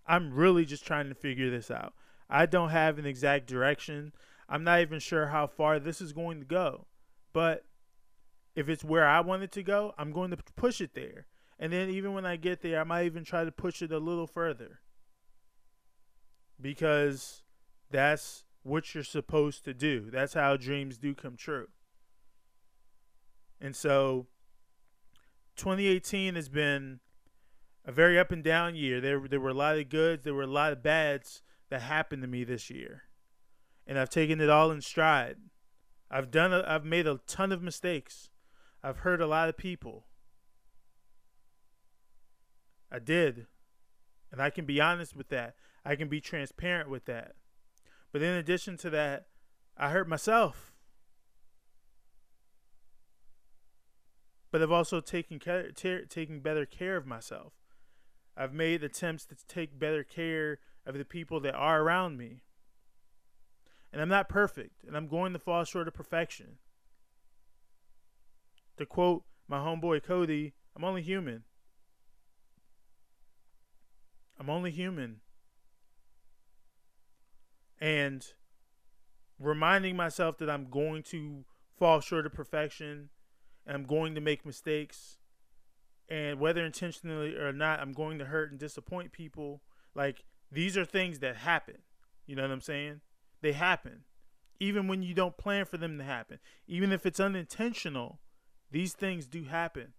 I'm 0.05 0.33
really 0.33 0.63
just 0.63 0.85
trying 0.85 1.09
to 1.09 1.15
figure 1.15 1.49
this 1.49 1.69
out. 1.69 1.93
I 2.29 2.45
don't 2.45 2.69
have 2.69 2.97
an 2.97 3.05
exact 3.05 3.47
direction. 3.47 4.13
I'm 4.47 4.63
not 4.63 4.79
even 4.79 4.99
sure 4.99 5.27
how 5.27 5.47
far 5.47 5.79
this 5.79 5.99
is 5.99 6.13
going 6.13 6.39
to 6.39 6.45
go. 6.45 6.85
But 7.33 7.65
if 8.55 8.69
it's 8.69 8.83
where 8.83 9.05
I 9.05 9.19
want 9.19 9.43
it 9.43 9.51
to 9.53 9.63
go, 9.63 9.93
I'm 9.97 10.11
going 10.11 10.31
to 10.31 10.37
push 10.55 10.79
it 10.79 10.93
there. 10.93 11.25
And 11.59 11.73
then 11.73 11.89
even 11.89 12.13
when 12.13 12.25
I 12.25 12.35
get 12.35 12.61
there, 12.61 12.79
I 12.79 12.83
might 12.83 13.05
even 13.05 13.23
try 13.23 13.43
to 13.43 13.51
push 13.51 13.81
it 13.81 13.91
a 13.91 13.97
little 13.97 14.27
further. 14.27 14.79
Because 16.59 17.41
that's 17.89 18.45
what 18.63 18.93
you're 18.93 19.03
supposed 19.03 19.63
to 19.65 19.73
do. 19.73 20.09
That's 20.11 20.33
how 20.33 20.57
dreams 20.57 20.97
do 20.97 21.15
come 21.15 21.35
true. 21.35 21.67
And 23.59 23.75
so 23.75 24.27
2018 25.55 26.35
has 26.35 26.49
been 26.49 26.99
a 27.85 27.91
very 27.91 28.19
up 28.19 28.31
and 28.31 28.43
down 28.43 28.75
year. 28.75 29.01
There 29.01 29.27
there 29.27 29.39
were 29.39 29.49
a 29.49 29.55
lot 29.55 29.77
of 29.77 29.89
goods, 29.89 30.23
there 30.23 30.33
were 30.33 30.43
a 30.43 30.47
lot 30.47 30.73
of 30.73 30.83
bads 30.83 31.41
that 31.69 31.81
happened 31.81 32.21
to 32.21 32.27
me 32.27 32.43
this 32.43 32.69
year. 32.69 33.03
And 33.87 33.97
I've 33.97 34.09
taken 34.09 34.41
it 34.41 34.49
all 34.49 34.69
in 34.71 34.81
stride. 34.81 35.37
I've 36.11 36.29
done 36.29 36.53
a, 36.53 36.63
I've 36.67 36.85
made 36.85 37.07
a 37.07 37.19
ton 37.25 37.51
of 37.51 37.61
mistakes. 37.61 38.29
I've 38.83 38.99
hurt 38.99 39.21
a 39.21 39.27
lot 39.27 39.49
of 39.49 39.57
people. 39.57 40.06
I 42.91 42.99
did. 42.99 43.47
And 44.31 44.41
I 44.41 44.49
can 44.49 44.65
be 44.65 44.81
honest 44.81 45.15
with 45.15 45.29
that. 45.29 45.55
I 45.85 45.95
can 45.95 46.09
be 46.09 46.19
transparent 46.19 46.89
with 46.89 47.05
that. 47.05 47.35
But 48.11 48.21
in 48.21 48.33
addition 48.33 48.77
to 48.77 48.89
that, 48.89 49.27
I 49.77 49.89
hurt 49.89 50.07
myself. 50.07 50.73
But 54.51 54.61
I've 54.61 54.71
also 54.71 54.99
taken 54.99 55.39
care, 55.39 55.71
ter- 55.71 56.05
better 56.39 56.65
care 56.65 56.97
of 56.97 57.05
myself. 57.05 57.53
I've 58.35 58.53
made 58.53 58.83
attempts 58.83 59.25
to 59.25 59.35
take 59.47 59.79
better 59.79 60.03
care 60.03 60.59
of 60.85 60.97
the 60.97 61.05
people 61.05 61.39
that 61.41 61.55
are 61.55 61.81
around 61.81 62.17
me. 62.17 62.43
And 63.91 64.01
I'm 64.01 64.09
not 64.09 64.29
perfect, 64.29 64.83
and 64.83 64.95
I'm 64.95 65.07
going 65.07 65.33
to 65.33 65.39
fall 65.39 65.63
short 65.63 65.87
of 65.87 65.93
perfection. 65.93 66.57
To 68.77 68.85
quote 68.85 69.23
my 69.47 69.57
homeboy 69.57 70.03
Cody, 70.03 70.53
I'm 70.75 70.83
only 70.83 71.01
human. 71.01 71.43
I'm 74.39 74.49
only 74.49 74.71
human. 74.71 75.21
And 77.79 78.25
reminding 79.39 79.95
myself 79.95 80.37
that 80.39 80.49
I'm 80.49 80.69
going 80.69 81.03
to 81.03 81.45
fall 81.77 81.99
short 81.99 82.25
of 82.25 82.33
perfection 82.33 83.09
and 83.65 83.75
I'm 83.75 83.83
going 83.83 84.15
to 84.15 84.21
make 84.21 84.45
mistakes. 84.45 85.17
And 86.09 86.39
whether 86.39 86.65
intentionally 86.65 87.35
or 87.35 87.51
not, 87.51 87.79
I'm 87.79 87.91
going 87.91 88.17
to 88.19 88.25
hurt 88.25 88.51
and 88.51 88.59
disappoint 88.59 89.11
people. 89.11 89.61
Like, 89.93 90.23
these 90.51 90.77
are 90.77 90.85
things 90.85 91.19
that 91.19 91.37
happen. 91.37 91.79
You 92.25 92.35
know 92.35 92.43
what 92.43 92.51
I'm 92.51 92.61
saying? 92.61 93.01
They 93.41 93.51
happen. 93.51 94.05
Even 94.59 94.87
when 94.87 95.03
you 95.03 95.13
don't 95.13 95.37
plan 95.37 95.65
for 95.65 95.77
them 95.77 95.97
to 95.97 96.03
happen. 96.03 96.39
Even 96.67 96.91
if 96.91 97.05
it's 97.05 97.19
unintentional, 97.19 98.19
these 98.71 98.93
things 98.93 99.27
do 99.27 99.43
happen. 99.43 99.93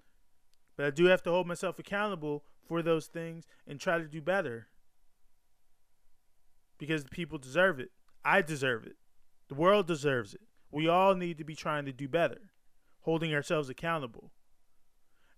But 0.76 0.86
I 0.86 0.90
do 0.90 1.06
have 1.06 1.22
to 1.24 1.30
hold 1.30 1.46
myself 1.46 1.78
accountable 1.78 2.44
for 2.68 2.82
those 2.82 3.06
things 3.06 3.46
and 3.66 3.80
try 3.80 3.98
to 3.98 4.04
do 4.04 4.20
better. 4.20 4.68
Because 6.78 7.04
people 7.04 7.38
deserve 7.38 7.80
it. 7.80 7.90
I 8.24 8.42
deserve 8.42 8.86
it. 8.86 8.96
The 9.48 9.54
world 9.54 9.86
deserves 9.86 10.34
it. 10.34 10.42
We 10.70 10.86
all 10.86 11.14
need 11.14 11.38
to 11.38 11.44
be 11.44 11.54
trying 11.54 11.86
to 11.86 11.92
do 11.92 12.06
better, 12.06 12.52
holding 13.00 13.34
ourselves 13.34 13.70
accountable. 13.70 14.30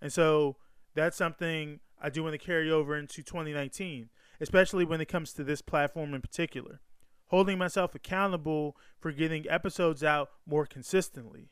And 0.03 0.13
so 0.13 0.57
that's 0.95 1.17
something 1.17 1.79
I 2.03 2.11
do 2.11 2.25
want 2.25 2.33
to 2.33 2.39
carry 2.39 2.71
over 2.71 2.97
into 2.97 3.23
2019, 3.23 4.11
especially 4.41 4.85
when 4.85 5.01
it 5.01 5.07
comes 5.07 5.33
to 5.35 5.45
this 5.45 5.63
platform 5.63 6.13
in 6.15 6.21
particular. 6.21 6.81
Holding 7.29 7.59
myself 7.59 7.95
accountable 7.95 8.77
for 8.99 9.13
getting 9.13 9.49
episodes 9.49 10.03
out 10.03 10.31
more 10.47 10.67
consistently 10.67 11.51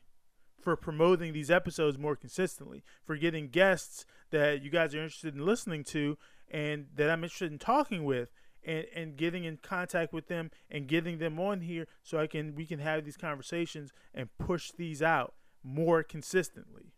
for 0.61 0.75
promoting 0.75 1.33
these 1.33 1.49
episodes 1.49 1.97
more 1.97 2.15
consistently, 2.15 2.83
for 3.03 3.15
getting 3.15 3.47
guests 3.49 4.05
that 4.31 4.61
you 4.61 4.69
guys 4.69 4.93
are 4.93 5.01
interested 5.01 5.35
in 5.35 5.45
listening 5.45 5.83
to 5.85 6.17
and 6.49 6.87
that 6.95 7.09
I'm 7.09 7.23
interested 7.23 7.51
in 7.51 7.59
talking 7.59 8.03
with 8.03 8.29
and, 8.65 8.85
and 8.95 9.17
getting 9.17 9.43
in 9.43 9.57
contact 9.57 10.13
with 10.13 10.27
them 10.27 10.51
and 10.69 10.87
getting 10.87 11.19
them 11.19 11.39
on 11.39 11.61
here 11.61 11.87
so 12.03 12.19
I 12.19 12.27
can 12.27 12.55
we 12.55 12.65
can 12.65 12.79
have 12.79 13.05
these 13.05 13.17
conversations 13.17 13.91
and 14.13 14.29
push 14.37 14.71
these 14.71 15.01
out 15.01 15.33
more 15.63 16.03
consistently. 16.03 16.93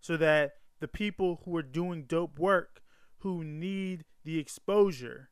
So 0.00 0.16
that 0.16 0.54
the 0.80 0.88
people 0.88 1.42
who 1.44 1.56
are 1.56 1.62
doing 1.62 2.04
dope 2.04 2.38
work, 2.38 2.82
who 3.18 3.44
need 3.44 4.04
the 4.24 4.38
exposure, 4.38 5.30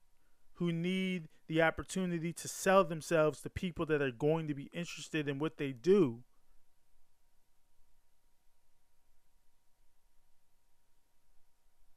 who 0.54 0.70
need 0.70 1.28
the 1.48 1.60
opportunity 1.60 2.32
to 2.32 2.46
sell 2.46 2.84
themselves 2.84 3.40
to 3.40 3.50
people 3.50 3.84
that 3.86 4.00
are 4.00 4.12
going 4.12 4.46
to 4.46 4.54
be 4.54 4.70
interested 4.72 5.28
in 5.28 5.40
what 5.40 5.56
they 5.56 5.72
do, 5.72 6.22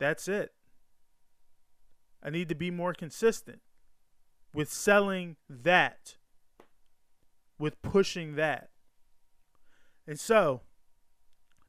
That's 0.03 0.27
it. 0.27 0.51
I 2.21 2.29
need 2.29 2.49
to 2.49 2.55
be 2.55 2.69
more 2.69 2.93
consistent 2.93 3.61
with 4.53 4.69
selling 4.69 5.37
that, 5.49 6.17
with 7.57 7.81
pushing 7.81 8.35
that. 8.35 8.71
And 10.05 10.19
so, 10.19 10.63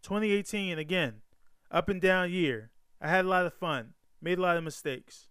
2018, 0.02 0.80
again, 0.80 1.20
up 1.70 1.88
and 1.88 2.00
down 2.00 2.32
year. 2.32 2.72
I 3.00 3.08
had 3.08 3.24
a 3.24 3.28
lot 3.28 3.46
of 3.46 3.54
fun, 3.54 3.94
made 4.20 4.38
a 4.38 4.42
lot 4.42 4.56
of 4.56 4.64
mistakes, 4.64 5.28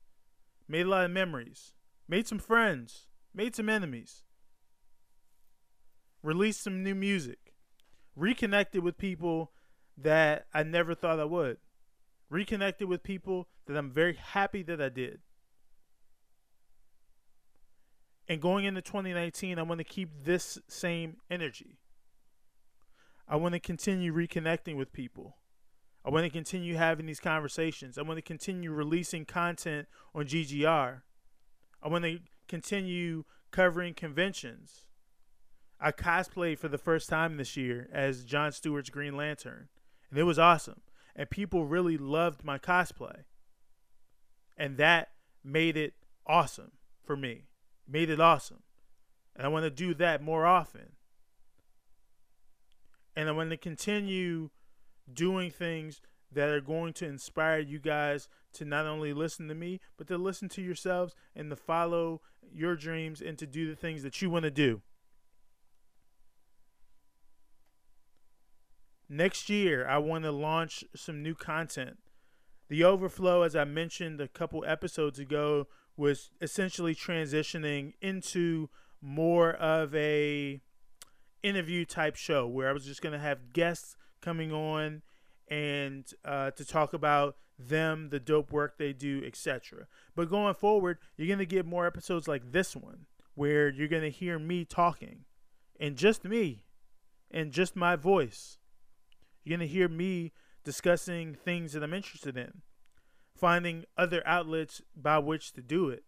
made 0.70 0.86
a 0.86 0.90
lot 0.90 1.04
of 1.04 1.12
memories, 1.12 1.74
made 2.08 2.26
some 2.26 2.40
friends, 2.40 3.08
made 3.34 3.54
some 3.54 3.68
enemies, 3.68 4.24
released 6.22 6.64
some 6.64 6.82
new 6.82 6.96
music, 6.96 7.54
reconnected 8.16 8.82
with 8.82 8.98
people 8.98 9.52
that 9.98 10.46
I 10.54 10.64
never 10.64 10.96
thought 10.96 11.20
I 11.20 11.26
would 11.26 11.58
reconnected 12.34 12.90
with 12.90 13.04
people 13.04 13.48
that 13.68 13.78
I'm 13.78 13.92
very 13.92 14.16
happy 14.16 14.64
that 14.64 14.82
I 14.82 14.90
did. 14.90 15.20
And 18.28 18.42
going 18.42 18.66
into 18.66 18.82
2019, 18.82 19.60
I 19.60 19.62
want 19.62 19.78
to 19.78 19.84
keep 19.84 20.10
this 20.24 20.58
same 20.68 21.18
energy. 21.30 21.78
I 23.28 23.36
want 23.36 23.54
to 23.54 23.60
continue 23.60 24.12
reconnecting 24.12 24.78
with 24.78 24.92
people. 24.92 25.38
I 26.04 26.10
want 26.10 26.26
to 26.26 26.30
continue 26.30 26.76
having 26.76 27.06
these 27.06 27.20
conversations. 27.20 27.98
I 27.98 28.02
want 28.02 28.18
to 28.18 28.24
continue 28.24 28.72
releasing 28.72 29.26
content 29.26 29.88
on 30.16 30.26
GGR. 30.26 31.02
I 31.84 31.88
want 31.88 32.04
to 32.04 32.20
continue 32.48 33.26
covering 33.52 33.94
conventions. 33.94 34.86
I 35.80 35.92
cosplayed 35.92 36.58
for 36.58 36.68
the 36.68 36.78
first 36.80 37.10
time 37.10 37.38
this 37.38 37.56
year 37.56 37.90
as 37.94 38.24
John 38.24 38.52
Stewart's 38.52 38.90
Green 38.90 39.16
Lantern, 39.16 39.68
and 40.10 40.18
it 40.18 40.24
was 40.24 40.40
awesome 40.40 40.82
and 41.16 41.30
people 41.30 41.66
really 41.66 41.98
loved 41.98 42.44
my 42.44 42.58
cosplay. 42.58 43.24
And 44.58 44.78
that 44.78 45.10
made 45.44 45.78
it 45.78 45.94
awesome 46.26 46.72
for 47.04 47.16
me. 47.16 47.44
Made 47.88 48.10
it 48.10 48.20
awesome. 48.20 48.64
And 49.36 49.46
I 49.46 49.50
want 49.50 49.64
to 49.64 49.70
do 49.70 49.94
that 49.96 50.22
more 50.22 50.46
often. 50.46 50.94
And 53.16 53.30
I 53.30 53.32
want 53.32 53.50
to 53.52 53.58
continue 53.58 54.50
doing 55.12 55.52
things 55.52 56.02
that 56.32 56.50
are 56.50 56.62
going 56.62 56.94
to 56.94 57.06
inspire 57.06 57.60
you 57.60 57.80
guys 57.80 58.28
to 58.54 58.66
not 58.66 58.86
only 58.86 59.14
listen 59.14 59.48
to 59.48 59.56
me, 59.56 59.80
but 59.98 60.08
to 60.08 60.18
listen 60.18 60.50
to 60.50 60.62
yourselves 60.62 61.14
and 61.36 61.50
to 61.50 61.56
follow 61.56 62.22
your 62.52 62.76
dreams 62.76 63.22
and 63.22 63.38
to 63.38 63.46
do 63.46 63.70
the 63.70 63.76
things 63.76 64.04
that 64.04 64.22
you 64.22 64.30
want 64.30 64.44
to 64.44 64.52
do. 64.52 64.82
Next 69.10 69.50
year 69.50 69.88
I 69.88 69.98
want 69.98 70.24
to 70.24 70.32
launch 70.32 70.84
some 70.96 71.22
new 71.22 71.36
content. 71.36 71.98
The 72.70 72.84
overflow, 72.84 73.44
as 73.44 73.56
I 73.56 73.66
mentioned 73.66 74.20
a 74.20 74.28
couple 74.28 74.64
episodes 74.66 75.20
ago, 75.20 75.68
was 75.96 76.32
essentially 76.42 76.96
transitioning 76.96 77.94
into 78.02 78.70
more 79.02 79.52
of 79.52 79.94
a 79.94 80.62
interview 81.44 81.86
type 81.86 82.16
show 82.16 82.48
where 82.48 82.70
I 82.70 82.74
was 82.74 82.86
just 82.86 83.02
going 83.02 83.14
to 83.14 83.20
have 83.20 83.54
guests 83.54 83.96
coming 84.22 84.52
on 84.52 85.02
and 85.50 86.06
uh, 86.24 86.52
to 86.52 86.66
talk 86.66 86.94
about 86.94 87.36
them, 87.60 88.10
the 88.10 88.20
dope 88.20 88.52
work 88.52 88.78
they 88.78 88.94
do, 88.94 89.22
etc. 89.26 89.88
But 90.16 90.30
going 90.30 90.56
forward, 90.56 90.98
you're 91.18 91.28
going 91.28 91.40
to 91.40 91.46
get 91.46 91.66
more 91.66 91.86
episodes 91.86 92.28
like 92.28 92.52
this 92.52 92.76
one 92.76 93.06
where 93.36 93.70
you're 93.70 93.88
going 93.88 94.04
to 94.04 94.10
hear 94.10 94.40
me 94.40 94.66
talking 94.66 95.26
and 95.80 95.96
just 95.96 96.24
me 96.24 96.64
and 97.30 97.52
just 97.52 97.76
my 97.76 97.96
voice. 97.96 98.58
You're 99.44 99.58
going 99.58 99.68
to 99.68 99.74
hear 99.74 99.90
me 99.90 100.32
discussing 100.64 101.36
things 101.36 101.74
that 101.74 101.84
I'm 101.84 101.94
interested 101.94 102.38
in, 102.38 102.62
finding 103.36 103.86
other 103.98 104.22
outlets 104.26 104.82
by 104.96 105.20
which 105.20 105.54
to 105.54 105.62
do 105.62 105.90
it. 105.90 106.04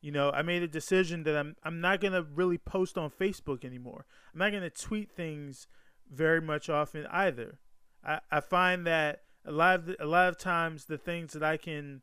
You 0.00 0.12
know, 0.12 0.30
I 0.30 0.42
made 0.42 0.62
a 0.62 0.68
decision 0.68 1.24
that 1.24 1.36
I'm 1.36 1.56
I'm 1.62 1.80
not 1.82 2.00
gonna 2.00 2.22
really 2.22 2.56
post 2.56 2.96
on 2.96 3.10
Facebook 3.10 3.66
anymore. 3.66 4.06
I'm 4.32 4.38
not 4.38 4.50
gonna 4.50 4.70
tweet 4.70 5.10
things 5.10 5.66
very 6.10 6.40
much 6.40 6.70
often 6.70 7.06
either. 7.10 7.58
I, 8.02 8.20
I 8.30 8.40
find 8.40 8.86
that 8.86 9.20
a 9.44 9.52
lot 9.52 9.80
of 9.80 9.96
a 10.00 10.06
lot 10.06 10.28
of 10.28 10.38
times 10.38 10.86
the 10.86 10.96
things 10.96 11.34
that 11.34 11.42
I 11.42 11.58
can 11.58 12.00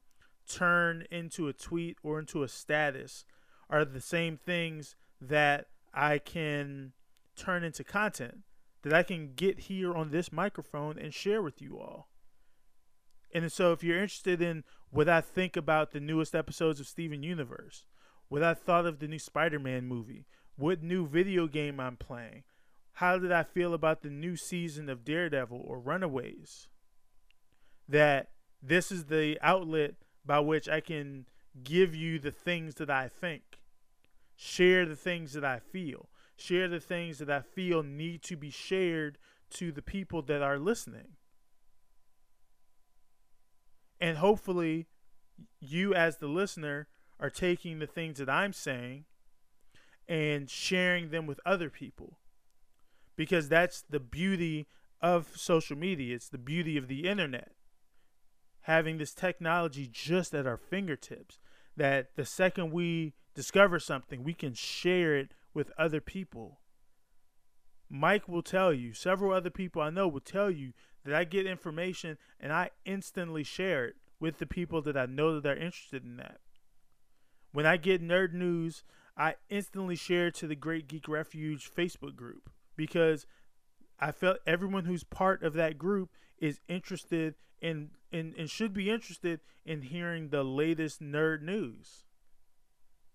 turn 0.48 1.06
into 1.10 1.48
a 1.48 1.54
tweet 1.54 1.98
or 2.04 2.20
into 2.20 2.44
a 2.44 2.48
status 2.48 3.26
are 3.68 3.84
the 3.84 4.02
same 4.02 4.38
things 4.38 4.96
that 5.20 5.66
I 5.92 6.20
can 6.20 6.94
turn 7.36 7.63
into 7.63 7.84
content 7.84 8.44
that 8.88 8.97
I 8.97 9.04
can 9.04 9.34
get 9.36 9.62
here 9.62 9.93
on 9.93 10.12
this 10.12 10.32
microphone 10.32 10.97
and 10.97 11.13
share 11.13 11.41
with 11.41 11.62
you 11.62 11.78
all. 11.78 12.08
And 13.34 13.52
so, 13.52 13.73
if 13.73 13.84
you're 13.84 14.02
interested 14.02 14.41
in 14.41 14.63
what 14.89 15.10
I 15.10 15.19
think 15.19 15.58
about 15.58 15.91
the 15.91 16.00
newest 16.00 16.34
episodes 16.34 16.80
of 16.80 16.88
Steven 16.88 17.21
Universe, 17.21 17.86
what 18.30 18.43
I 18.43 18.54
thought 18.54 18.86
of 18.86 19.00
the 19.00 19.08
new 19.08 19.19
Spider 19.19 19.60
Man 19.60 19.86
movie, 19.86 20.26
what 20.56 20.82
new 20.82 21.06
video 21.06 21.47
game 21.47 21.80
I'm 21.80 21.97
playing, 21.97 22.43
how 22.93 23.19
did 23.19 23.32
I 23.32 23.43
feel 23.43 23.73
about 23.73 24.02
the 24.02 24.10
new 24.10 24.38
season 24.38 24.89
of 24.89 25.04
Daredevil 25.04 25.62
or 25.65 25.80
Runaways, 25.80 26.69
that 27.89 28.30
this 28.63 28.89
is 28.91 29.06
the 29.06 29.38
outlet 29.41 29.95
by 30.26 30.39
which 30.39 30.69
I 30.69 30.80
can 30.80 31.26
give 31.63 31.93
you 31.93 32.19
the 32.19 32.32
things 32.32 32.76
that 32.76 32.89
I 32.89 33.10
think, 33.10 33.60
share 34.36 34.86
the 34.86 34.95
things 34.95 35.34
that 35.34 35.43
I 35.43 35.60
feel, 35.60 36.08
share 36.38 36.67
the 36.67 36.80
things 36.80 37.17
that 37.17 37.30
I 37.30 37.41
feel 37.41 37.84
need 37.84 38.21
to 38.23 38.36
be 38.36 38.50
shared 38.50 39.17
to 39.52 39.71
the 39.71 39.82
people 39.82 40.21
that 40.23 40.41
are 40.41 40.60
listening. 40.60 41.15
And 44.00 44.17
hopefully, 44.17 44.88
you 45.60 45.93
as 45.93 46.17
the 46.17 46.28
listener 46.28 46.88
are 47.19 47.30
taking 47.30 47.80
the 47.80 47.88
things 47.88 48.19
that 48.19 48.30
I'm 48.30 48.54
saying 48.54 49.06
and 50.08 50.50
sharing 50.50 51.10
them 51.10 51.26
with 51.26 51.39
other 51.45 51.69
people. 51.69 52.19
Because 53.15 53.50
that's 53.50 53.84
the 53.89 54.00
beauty 54.00 54.67
of 55.02 55.32
social 55.36 55.78
media, 55.78 56.15
it's 56.15 56.30
the 56.30 56.38
beauty 56.38 56.78
of 56.78 56.88
the 56.88 57.08
internet. 57.08 57.54
Having 58.62 58.97
this 59.00 59.13
technology 59.13 59.89
just 59.91 60.34
at 60.36 60.45
our 60.45 60.58
fingertips, 60.58 61.39
that 61.76 62.15
the 62.15 62.26
second 62.26 62.71
we 62.71 63.13
discover 63.34 63.80
something, 63.80 64.23
we 64.23 64.34
can 64.34 64.54
share 64.54 65.15
it 65.15 65.32
with 65.58 65.72
other 65.76 66.00
people. 66.00 66.60
Mike 67.89 68.28
will 68.28 68.43
tell 68.43 68.72
you, 68.72 68.93
several 68.93 69.34
other 69.34 69.50
people 69.50 69.82
I 69.82 69.89
know 69.89 70.08
will 70.08 70.20
tell 70.20 70.52
you 70.52 70.74
that 71.04 71.15
I 71.15 71.24
get 71.24 71.48
information 71.48 72.20
and 72.39 72.54
I 72.54 72.70
instantly 72.86 73.43
share 73.43 73.86
it 73.86 73.96
with 74.20 74.38
the 74.38 74.46
people 74.46 74.84
that 74.84 74.96
I 74.96 75.08
know 75.08 75.39
that 75.39 75.50
are 75.50 75.60
interested 75.60 76.04
in 76.04 76.17
that. 76.17 76.41
When 77.54 77.65
I 77.65 77.78
get 77.78 78.04
nerd 78.04 78.34
news, 78.34 78.84
I 79.17 79.34
instantly 79.50 79.96
share 79.96 80.28
it 80.28 80.36
to 80.36 80.48
the 80.48 80.56
Great 80.56 80.88
Geek 80.88 81.08
Refuge 81.08 81.72
Facebook 81.76 82.15
group 82.15 82.52
because 82.76 83.26
I 84.00 84.12
felt 84.12 84.38
everyone 84.46 84.86
who's 84.86 85.04
part 85.04 85.41
of 85.41 85.54
that 85.54 85.80
group 85.80 86.12
is 86.38 86.60
interested 86.67 87.34
in, 87.60 87.89
in 88.12 88.36
and 88.38 88.48
should 88.48 88.76
be 88.76 88.91
interested 88.91 89.39
in 89.65 89.82
hearing 89.82 90.30
the 90.30 90.43
latest 90.43 91.02
nerd 91.02 91.41
news. 91.41 92.04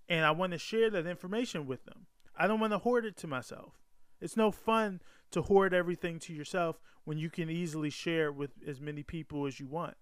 And 0.09 0.25
I 0.25 0.33
want 0.33 0.51
to 0.55 0.59
share 0.59 0.91
that 0.91 1.07
information 1.07 1.67
with 1.69 1.85
them. 1.85 2.07
I 2.37 2.47
don't 2.47 2.61
want 2.61 2.73
to 2.73 2.79
hoard 2.79 3.05
it 3.05 3.17
to 3.19 3.27
myself. 3.27 3.75
It's 4.21 4.37
no 4.37 4.51
fun 4.51 5.01
to 5.33 5.43
hoard 5.43 5.75
everything 5.75 6.19
to 6.21 6.33
yourself 6.33 6.81
when 7.05 7.19
you 7.19 7.29
can 7.29 7.51
easily 7.51 7.91
share 7.91 8.27
it 8.27 8.35
with 8.35 8.53
as 8.67 8.81
many 8.81 9.03
people 9.03 9.47
as 9.47 9.59
you 9.59 9.67
want, 9.67 9.97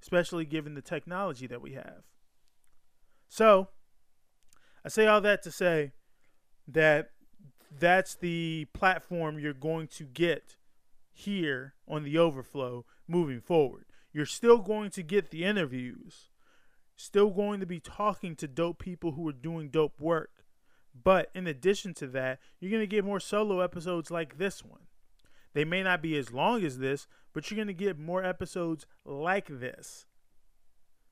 especially 0.00 0.44
given 0.44 0.74
the 0.74 0.82
technology 0.82 1.46
that 1.46 1.60
we 1.60 1.72
have. 1.72 2.04
So, 3.28 3.68
I 4.84 4.88
say 4.88 5.06
all 5.06 5.20
that 5.20 5.42
to 5.42 5.50
say 5.50 5.92
that 6.66 7.10
that's 7.78 8.14
the 8.14 8.66
platform 8.72 9.38
you're 9.38 9.52
going 9.52 9.88
to 9.88 10.04
get 10.04 10.56
here 11.12 11.74
on 11.86 12.04
the 12.04 12.16
overflow 12.16 12.84
moving 13.06 13.40
forward. 13.40 13.84
You're 14.12 14.26
still 14.26 14.58
going 14.58 14.90
to 14.90 15.02
get 15.02 15.30
the 15.30 15.44
interviews, 15.44 16.30
still 16.96 17.30
going 17.30 17.60
to 17.60 17.66
be 17.66 17.80
talking 17.80 18.36
to 18.36 18.48
dope 18.48 18.78
people 18.78 19.12
who 19.12 19.28
are 19.28 19.32
doing 19.32 19.68
dope 19.68 20.00
work. 20.00 20.37
But 21.04 21.30
in 21.34 21.46
addition 21.46 21.94
to 21.94 22.06
that, 22.08 22.40
you're 22.58 22.70
going 22.70 22.82
to 22.82 22.86
get 22.86 23.04
more 23.04 23.20
solo 23.20 23.60
episodes 23.60 24.10
like 24.10 24.38
this 24.38 24.64
one. 24.64 24.80
They 25.54 25.64
may 25.64 25.82
not 25.82 26.02
be 26.02 26.16
as 26.16 26.32
long 26.32 26.64
as 26.64 26.78
this, 26.78 27.06
but 27.32 27.50
you're 27.50 27.56
going 27.56 27.68
to 27.68 27.74
get 27.74 27.98
more 27.98 28.24
episodes 28.24 28.86
like 29.04 29.60
this. 29.60 30.06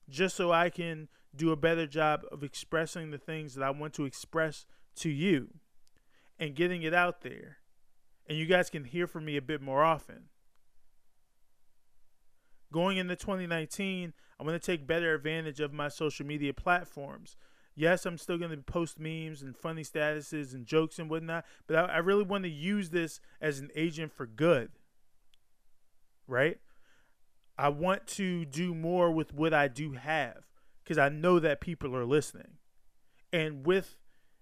Just 0.09 0.35
so 0.35 0.51
I 0.51 0.69
can 0.69 1.09
do 1.35 1.51
a 1.51 1.57
better 1.57 1.85
job 1.85 2.21
of 2.31 2.43
expressing 2.43 3.11
the 3.11 3.17
things 3.17 3.55
that 3.55 3.63
I 3.63 3.69
want 3.69 3.93
to 3.95 4.05
express 4.05 4.65
to 4.97 5.09
you 5.09 5.49
and 6.39 6.55
getting 6.55 6.83
it 6.83 6.93
out 6.93 7.21
there. 7.21 7.57
And 8.27 8.37
you 8.37 8.45
guys 8.45 8.69
can 8.69 8.85
hear 8.85 9.07
from 9.07 9.25
me 9.25 9.37
a 9.37 9.41
bit 9.41 9.61
more 9.61 9.83
often. 9.83 10.29
Going 12.71 12.97
into 12.97 13.15
2019, 13.15 14.13
I'm 14.39 14.45
going 14.45 14.59
to 14.59 14.65
take 14.65 14.87
better 14.87 15.13
advantage 15.13 15.59
of 15.59 15.73
my 15.73 15.87
social 15.87 16.25
media 16.25 16.53
platforms. 16.53 17.35
Yes, 17.79 18.07
I'm 18.07 18.17
still 18.17 18.39
going 18.39 18.49
to 18.49 18.57
post 18.57 18.99
memes 18.99 19.43
and 19.43 19.55
funny 19.55 19.83
statuses 19.83 20.55
and 20.55 20.65
jokes 20.65 20.97
and 20.97 21.11
whatnot, 21.11 21.45
but 21.67 21.77
I, 21.77 21.81
I 21.83 21.97
really 21.99 22.23
want 22.23 22.43
to 22.45 22.49
use 22.49 22.89
this 22.89 23.19
as 23.39 23.59
an 23.59 23.69
agent 23.75 24.11
for 24.11 24.25
good. 24.25 24.71
Right? 26.27 26.57
I 27.55 27.69
want 27.69 28.07
to 28.07 28.45
do 28.45 28.73
more 28.73 29.11
with 29.11 29.31
what 29.31 29.53
I 29.53 29.67
do 29.67 29.91
have 29.91 30.47
because 30.83 30.97
I 30.97 31.09
know 31.09 31.37
that 31.37 31.61
people 31.61 31.95
are 31.95 32.03
listening. 32.03 32.57
And 33.31 33.63
with 33.63 33.99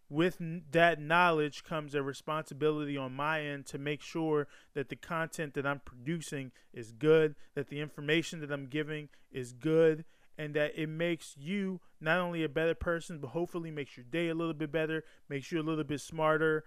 with 0.10 0.38
that 0.72 1.02
knowledge 1.02 1.64
comes 1.64 1.94
a 1.94 2.02
responsibility 2.02 2.96
on 2.96 3.14
my 3.14 3.42
end 3.42 3.66
to 3.66 3.78
make 3.78 4.02
sure 4.02 4.48
that 4.76 4.88
the 4.88 4.96
content 4.96 5.56
that 5.56 5.66
I'm 5.66 5.82
producing 5.84 6.52
is 6.74 6.94
good, 6.94 7.36
that 7.56 7.68
the 7.68 7.82
information 7.82 8.40
that 8.42 8.52
I'm 8.52 8.68
giving 8.68 9.10
is 9.32 9.52
good, 9.52 10.06
and 10.38 10.54
that 10.54 10.72
it 10.76 10.88
makes 10.88 11.36
you 11.38 11.80
not 12.02 12.20
only 12.20 12.44
a 12.44 12.50
better 12.50 12.76
person, 12.76 13.20
but 13.20 13.30
hopefully 13.30 13.72
makes 13.72 13.96
your 13.96 14.06
day 14.10 14.30
a 14.30 14.36
little 14.36 14.54
bit 14.54 14.72
better, 14.72 15.04
makes 15.30 15.52
you 15.52 15.62
a 15.62 15.64
little 15.64 15.84
bit 15.84 16.02
smarter, 16.02 16.64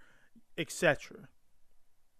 etc. 0.57 1.29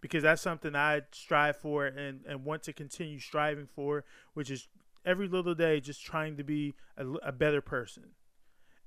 Because 0.00 0.22
that's 0.22 0.42
something 0.42 0.74
I 0.74 1.02
strive 1.12 1.56
for 1.56 1.86
and, 1.86 2.20
and 2.26 2.44
want 2.44 2.62
to 2.64 2.72
continue 2.72 3.18
striving 3.18 3.66
for, 3.66 4.04
which 4.34 4.50
is 4.50 4.68
every 5.04 5.28
little 5.28 5.54
day 5.54 5.80
just 5.80 6.04
trying 6.04 6.36
to 6.36 6.44
be 6.44 6.74
a, 6.96 7.06
a 7.24 7.32
better 7.32 7.60
person 7.60 8.10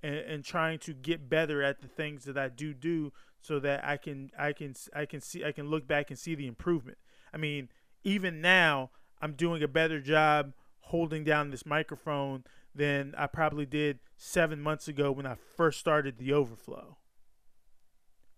and, 0.01 0.15
and 0.15 0.43
trying 0.43 0.79
to 0.79 0.93
get 0.93 1.29
better 1.29 1.63
at 1.63 1.81
the 1.81 1.87
things 1.87 2.25
that 2.25 2.37
I 2.37 2.49
do 2.49 2.73
do 2.73 3.11
so 3.41 3.59
that 3.59 3.83
I 3.83 3.97
can 3.97 4.31
I 4.37 4.53
can 4.53 4.73
I 4.95 5.05
can 5.05 5.21
see 5.21 5.43
I 5.43 5.51
can 5.51 5.67
look 5.67 5.87
back 5.87 6.09
and 6.09 6.17
see 6.17 6.35
the 6.35 6.47
improvement. 6.47 6.97
I 7.33 7.37
mean, 7.37 7.69
even 8.03 8.41
now 8.41 8.91
I'm 9.21 9.33
doing 9.33 9.63
a 9.63 9.67
better 9.67 9.99
job 9.99 10.53
holding 10.93 11.23
down 11.23 11.49
this 11.49 11.65
microphone 11.65 12.43
than 12.75 13.15
I 13.17 13.25
probably 13.25 13.65
did 13.65 13.97
7 14.15 14.61
months 14.61 14.87
ago 14.87 15.11
when 15.11 15.25
I 15.25 15.33
first 15.57 15.79
started 15.79 16.19
the 16.19 16.33
overflow. 16.33 16.97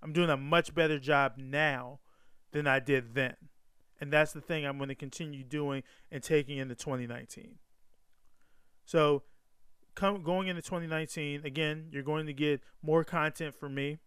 I'm 0.01 0.13
doing 0.13 0.29
a 0.29 0.37
much 0.37 0.73
better 0.73 0.97
job 0.97 1.33
now 1.35 1.99
than 2.53 2.65
I 2.65 2.79
did 2.79 3.13
then. 3.13 3.35
And 3.99 4.09
that's 4.09 4.31
the 4.31 4.39
thing 4.39 4.65
I'm 4.65 4.77
going 4.77 4.87
to 4.87 4.95
continue 4.95 5.43
doing 5.43 5.83
and 6.09 6.23
taking 6.23 6.57
into 6.57 6.75
2019. 6.75 7.55
So, 8.85 9.23
come 9.93 10.23
going 10.23 10.47
into 10.47 10.61
2019, 10.61 11.41
again, 11.43 11.89
you're 11.91 12.03
going 12.03 12.25
to 12.25 12.33
get 12.33 12.61
more 12.81 13.03
content 13.03 13.53
from 13.53 13.75
me. 13.75 13.99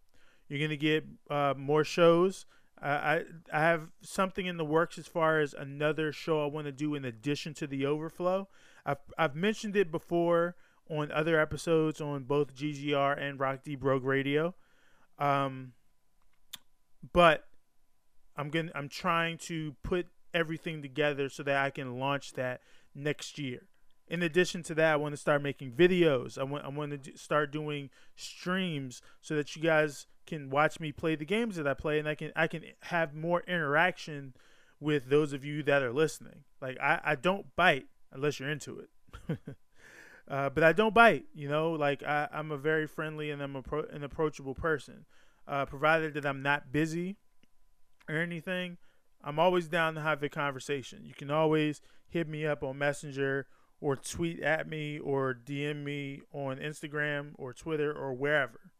You're 0.48 0.58
going 0.58 0.70
to 0.70 0.76
get 0.78 1.04
uh, 1.28 1.52
more 1.54 1.84
shows. 1.84 2.46
I 2.82 3.24
I 3.52 3.60
have 3.60 3.90
something 4.02 4.46
in 4.46 4.56
the 4.56 4.64
works 4.64 4.98
as 4.98 5.06
far 5.06 5.40
as 5.40 5.54
another 5.54 6.12
show 6.12 6.42
I 6.42 6.46
want 6.46 6.66
to 6.66 6.72
do 6.72 6.94
in 6.94 7.04
addition 7.04 7.54
to 7.54 7.66
the 7.66 7.86
Overflow. 7.86 8.48
I've 8.86 8.98
I've 9.16 9.34
mentioned 9.34 9.76
it 9.76 9.90
before 9.90 10.56
on 10.90 11.10
other 11.12 11.40
episodes 11.40 12.00
on 12.00 12.24
both 12.24 12.54
GGR 12.54 13.20
and 13.20 13.38
Rock 13.38 13.64
Deep 13.64 13.84
Rogue 13.84 14.04
Radio, 14.04 14.54
um, 15.18 15.72
but 17.12 17.44
I'm 18.36 18.50
going 18.50 18.70
I'm 18.74 18.88
trying 18.88 19.38
to 19.38 19.74
put 19.82 20.06
everything 20.32 20.82
together 20.82 21.28
so 21.28 21.42
that 21.42 21.64
I 21.64 21.70
can 21.70 21.98
launch 21.98 22.34
that 22.34 22.60
next 22.94 23.38
year 23.38 23.68
in 24.08 24.22
addition 24.22 24.62
to 24.64 24.74
that, 24.74 24.92
I 24.92 24.96
want 24.96 25.12
to 25.12 25.20
start 25.20 25.42
making 25.42 25.72
videos. 25.72 26.38
I 26.38 26.42
want 26.42 26.64
I 26.64 26.68
want 26.68 27.04
to 27.04 27.18
start 27.18 27.52
doing 27.52 27.90
streams 28.16 29.02
so 29.20 29.34
that 29.36 29.54
you 29.54 29.62
guys 29.62 30.06
can 30.26 30.50
watch 30.50 30.80
me 30.80 30.92
play 30.92 31.14
the 31.14 31.24
games 31.24 31.56
that 31.56 31.66
I 31.66 31.74
play, 31.74 31.98
and 31.98 32.08
I 32.08 32.14
can 32.14 32.32
I 32.34 32.46
can 32.46 32.62
have 32.82 33.14
more 33.14 33.42
interaction 33.46 34.34
with 34.80 35.08
those 35.08 35.32
of 35.32 35.44
you 35.44 35.62
that 35.64 35.82
are 35.82 35.92
listening. 35.92 36.44
Like 36.60 36.78
I, 36.80 37.00
I 37.04 37.14
don't 37.14 37.54
bite 37.56 37.86
unless 38.12 38.40
you're 38.40 38.50
into 38.50 38.80
it. 38.80 39.38
uh, 40.28 40.50
but 40.50 40.64
I 40.64 40.72
don't 40.72 40.94
bite, 40.94 41.24
you 41.34 41.48
know. 41.48 41.72
Like 41.72 42.02
I, 42.02 42.28
I'm 42.32 42.50
a 42.50 42.58
very 42.58 42.86
friendly 42.86 43.30
and 43.30 43.42
I'm 43.42 43.56
a 43.56 43.62
pro- 43.62 43.86
an 43.90 44.04
approachable 44.04 44.54
person, 44.54 45.04
uh, 45.46 45.66
provided 45.66 46.14
that 46.14 46.26
I'm 46.26 46.42
not 46.42 46.72
busy 46.72 47.16
or 48.08 48.16
anything. 48.16 48.78
I'm 49.22 49.38
always 49.38 49.68
down 49.68 49.94
to 49.94 50.00
have 50.00 50.22
a 50.22 50.28
conversation. 50.28 51.04
You 51.04 51.14
can 51.14 51.30
always 51.30 51.80
hit 52.08 52.28
me 52.28 52.46
up 52.46 52.62
on 52.62 52.78
Messenger 52.78 53.46
or 53.80 53.96
tweet 53.96 54.40
at 54.40 54.68
me 54.68 54.98
or 54.98 55.34
DM 55.34 55.84
me 55.84 56.22
on 56.32 56.56
Instagram 56.56 57.30
or 57.36 57.52
Twitter 57.52 57.92
or 57.92 58.12
wherever. 58.12 58.72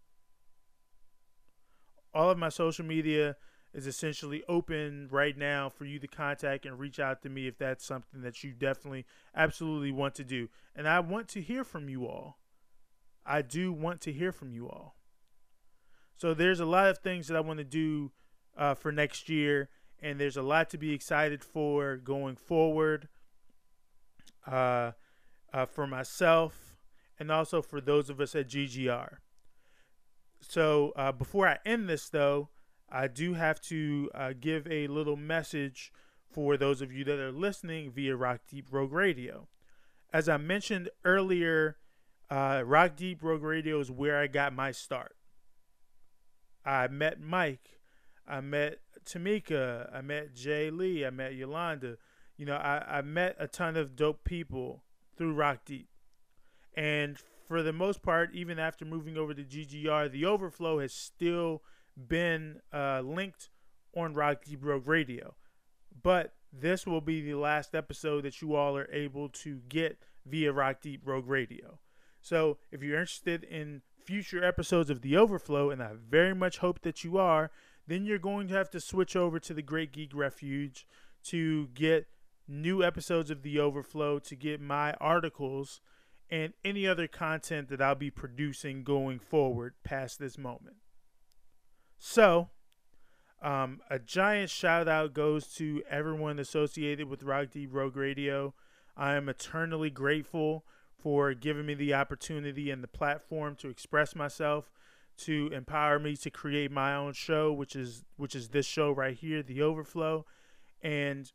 All 2.13 2.31
of 2.31 2.39
my 2.39 2.49
social 2.49 2.85
media 2.85 3.37
is 3.73 3.87
essentially 3.87 4.43
open 4.49 5.09
right 5.11 5.37
now 5.37 5.69
for 5.69 5.85
you 5.85 5.99
to 5.99 6.09
contact 6.09 6.65
and 6.67 6.79
reach 6.79 6.99
out 6.99 7.23
to 7.23 7.29
me 7.29 7.47
if 7.47 7.59
that's 7.59 7.85
something 7.85 8.23
that 8.23 8.43
you 8.43 8.53
definitely 8.53 9.05
absolutely 9.37 9.93
want 9.93 10.15
to 10.17 10.25
do. 10.25 10.49
And 10.75 10.89
I 10.89 11.01
want 11.01 11.29
to 11.29 11.43
hear 11.43 11.65
from 11.65 11.89
you 11.89 12.07
all. 12.07 12.39
I 13.25 13.43
do 13.43 13.73
want 13.73 14.01
to 14.03 14.13
hear 14.13 14.33
from 14.33 14.53
you 14.53 14.69
all. 14.69 14.97
So 16.17 16.35
there's 16.35 16.61
a 16.61 16.67
lot 16.67 16.89
of 16.89 16.99
things 16.99 17.29
that 17.29 17.37
I 17.37 17.41
want 17.41 17.59
to 17.59 17.65
do 17.65 18.11
uh, 18.57 18.75
for 18.75 18.91
next 18.91 19.29
year, 19.29 19.69
and 20.01 20.19
there's 20.19 20.37
a 20.37 20.43
lot 20.43 20.71
to 20.71 20.79
be 20.79 20.93
excited 20.93 21.45
for 21.45 21.97
going 21.97 22.37
forward. 22.37 23.09
Uh, 24.51 24.93
uh, 25.53 25.67
for 25.67 25.87
myself, 25.87 26.77
and 27.19 27.31
also 27.31 27.63
for 27.63 27.81
those 27.81 28.11
of 28.11 28.21
us 28.21 28.35
at 28.35 28.49
GGR. 28.49 29.19
So 30.41 30.93
uh, 30.97 31.13
before 31.13 31.49
I 31.49 31.59
end 31.65 31.89
this, 31.89 32.09
though, 32.09 32.49
I 32.91 33.09
do 33.09 33.35
have 33.35 33.61
to 33.63 34.11
uh, 34.15 34.33
give 34.39 34.67
a 34.71 34.87
little 34.87 35.17
message 35.17 35.93
for 36.31 36.57
those 36.57 36.81
of 36.81 36.93
you 36.93 37.05
that 37.05 37.19
are 37.19 37.33
listening 37.33 37.91
via 37.91 38.17
Rock 38.17 38.41
Deep 38.49 38.67
Rogue 38.71 38.93
Radio. 38.93 39.49
As 40.13 40.29
I 40.29 40.37
mentioned 40.37 40.91
earlier, 41.05 41.77
uh, 42.31 42.63
Rock 42.65 42.97
Deep 42.97 43.23
Rogue 43.23 43.43
Radio 43.43 43.81
is 43.81 43.91
where 43.91 44.19
I 44.19 44.27
got 44.27 44.53
my 44.53 44.73
start. 44.73 45.17
I 46.65 46.89
met 46.89 47.21
Mike, 47.21 47.81
I 48.27 48.41
met 48.41 48.81
Tamika, 49.05 49.95
I 49.95 50.03
met 50.03 50.35
Jay 50.35 50.71
Lee, 50.71 51.05
I 51.05 51.11
met 51.11 51.35
Yolanda. 51.35 51.97
You 52.38 52.46
know, 52.46 52.57
I, 52.57 52.98
I 52.98 53.03
met 53.03 53.37
a 53.38 53.46
ton 53.46 53.77
of 53.77 53.96
dope 53.96 54.24
people 54.24 54.85
through 55.16 55.35
Rock 55.35 55.66
Deep. 55.66 55.88
And 56.77 57.18
for 57.46 57.62
the 57.62 57.72
most 57.72 58.03
part, 58.03 58.33
even 58.33 58.59
after 58.59 58.85
moving 58.85 59.18
over 59.18 59.35
to 59.35 59.42
GGR, 59.42 60.11
the 60.11 60.24
overflow 60.24 60.79
has 60.79 60.94
still 60.94 61.62
been 61.96 62.61
uh, 62.72 63.03
linked 63.05 63.51
on 63.96 64.14
Rock 64.14 64.44
Deep 64.44 64.61
Rogue 64.62 64.87
Radio. 64.87 65.35
But 66.03 66.35
this 66.53 66.87
will 66.87 67.01
be 67.01 67.20
the 67.20 67.35
last 67.35 67.74
episode 67.74 68.22
that 68.22 68.40
you 68.40 68.55
all 68.55 68.77
are 68.77 68.90
able 68.92 69.29
to 69.31 69.61
get 69.68 69.98
via 70.24 70.53
Rock 70.53 70.81
Deep 70.81 71.03
Rogue 71.05 71.29
Radio. 71.29 71.81
So 72.20 72.59
if 72.70 72.83
you're 72.83 73.01
interested 73.01 73.44
in 73.44 73.83
future 74.05 74.44
episodes 74.44 74.90
of 74.90 75.03
The 75.03 75.16
Overflow, 75.16 75.70
and 75.70 75.83
I 75.83 75.92
very 76.09 76.35
much 76.35 76.59
hope 76.59 76.83
that 76.83 77.03
you 77.03 77.18
are, 77.18 77.51
then 77.87 78.05
you're 78.05 78.18
going 78.18 78.48
to 78.48 78.55
have 78.55 78.70
to 78.70 78.81
switch 78.81 79.16
over 79.16 79.38
to 79.40 79.55
the 79.55 79.62
Great 79.62 79.92
Geek 79.92 80.14
Refuge 80.14 80.87
to 81.24 81.68
get 81.68 82.07
new 82.49 82.83
episodes 82.83 83.31
of 83.31 83.43
The 83.43 83.61
Overflow, 83.61 84.19
to 84.21 84.35
get 84.35 84.61
my 84.61 84.95
articles, 84.95 85.81
and 86.31 86.53
any 86.65 86.87
other 86.87 87.07
content 87.07 87.69
that 87.69 87.81
I'll 87.81 87.95
be 87.95 88.11
producing 88.11 88.83
going 88.83 89.19
forward 89.19 89.75
past 89.85 90.19
this 90.19 90.37
moment. 90.37 90.77
So, 91.99 92.51
um, 93.41 93.81
a 93.89 93.99
giant 93.99 94.51
shout 94.51 94.89
out 94.89 95.15
goes 95.15 95.47
to 95.55 95.83
everyone 95.89 96.39
associated 96.39 97.09
with 97.09 97.23
Rock 97.23 97.51
Deep 97.53 97.71
Rogue 97.73 97.97
Radio. 97.97 98.55
I 98.97 99.15
am 99.15 99.29
eternally 99.29 99.91
grateful 99.91 100.65
for 100.97 101.33
giving 101.35 101.67
me 101.67 101.75
the 101.75 101.95
opportunity 101.95 102.71
and 102.71 102.83
the 102.83 102.89
platform 102.89 103.55
to 103.57 103.69
express 103.69 104.17
myself, 104.17 104.73
to 105.19 105.51
empower 105.53 105.99
me 105.99 106.17
to 106.17 106.31
create 106.31 106.73
my 106.73 106.95
own 106.95 107.13
show, 107.13 107.53
which 107.53 107.77
is 107.77 108.05
which 108.17 108.35
is 108.35 108.49
this 108.49 108.67
show 108.67 108.91
right 108.91 109.17
here, 109.17 109.43
The 109.43 109.63
Overflow, 109.63 110.27
and 110.83 111.31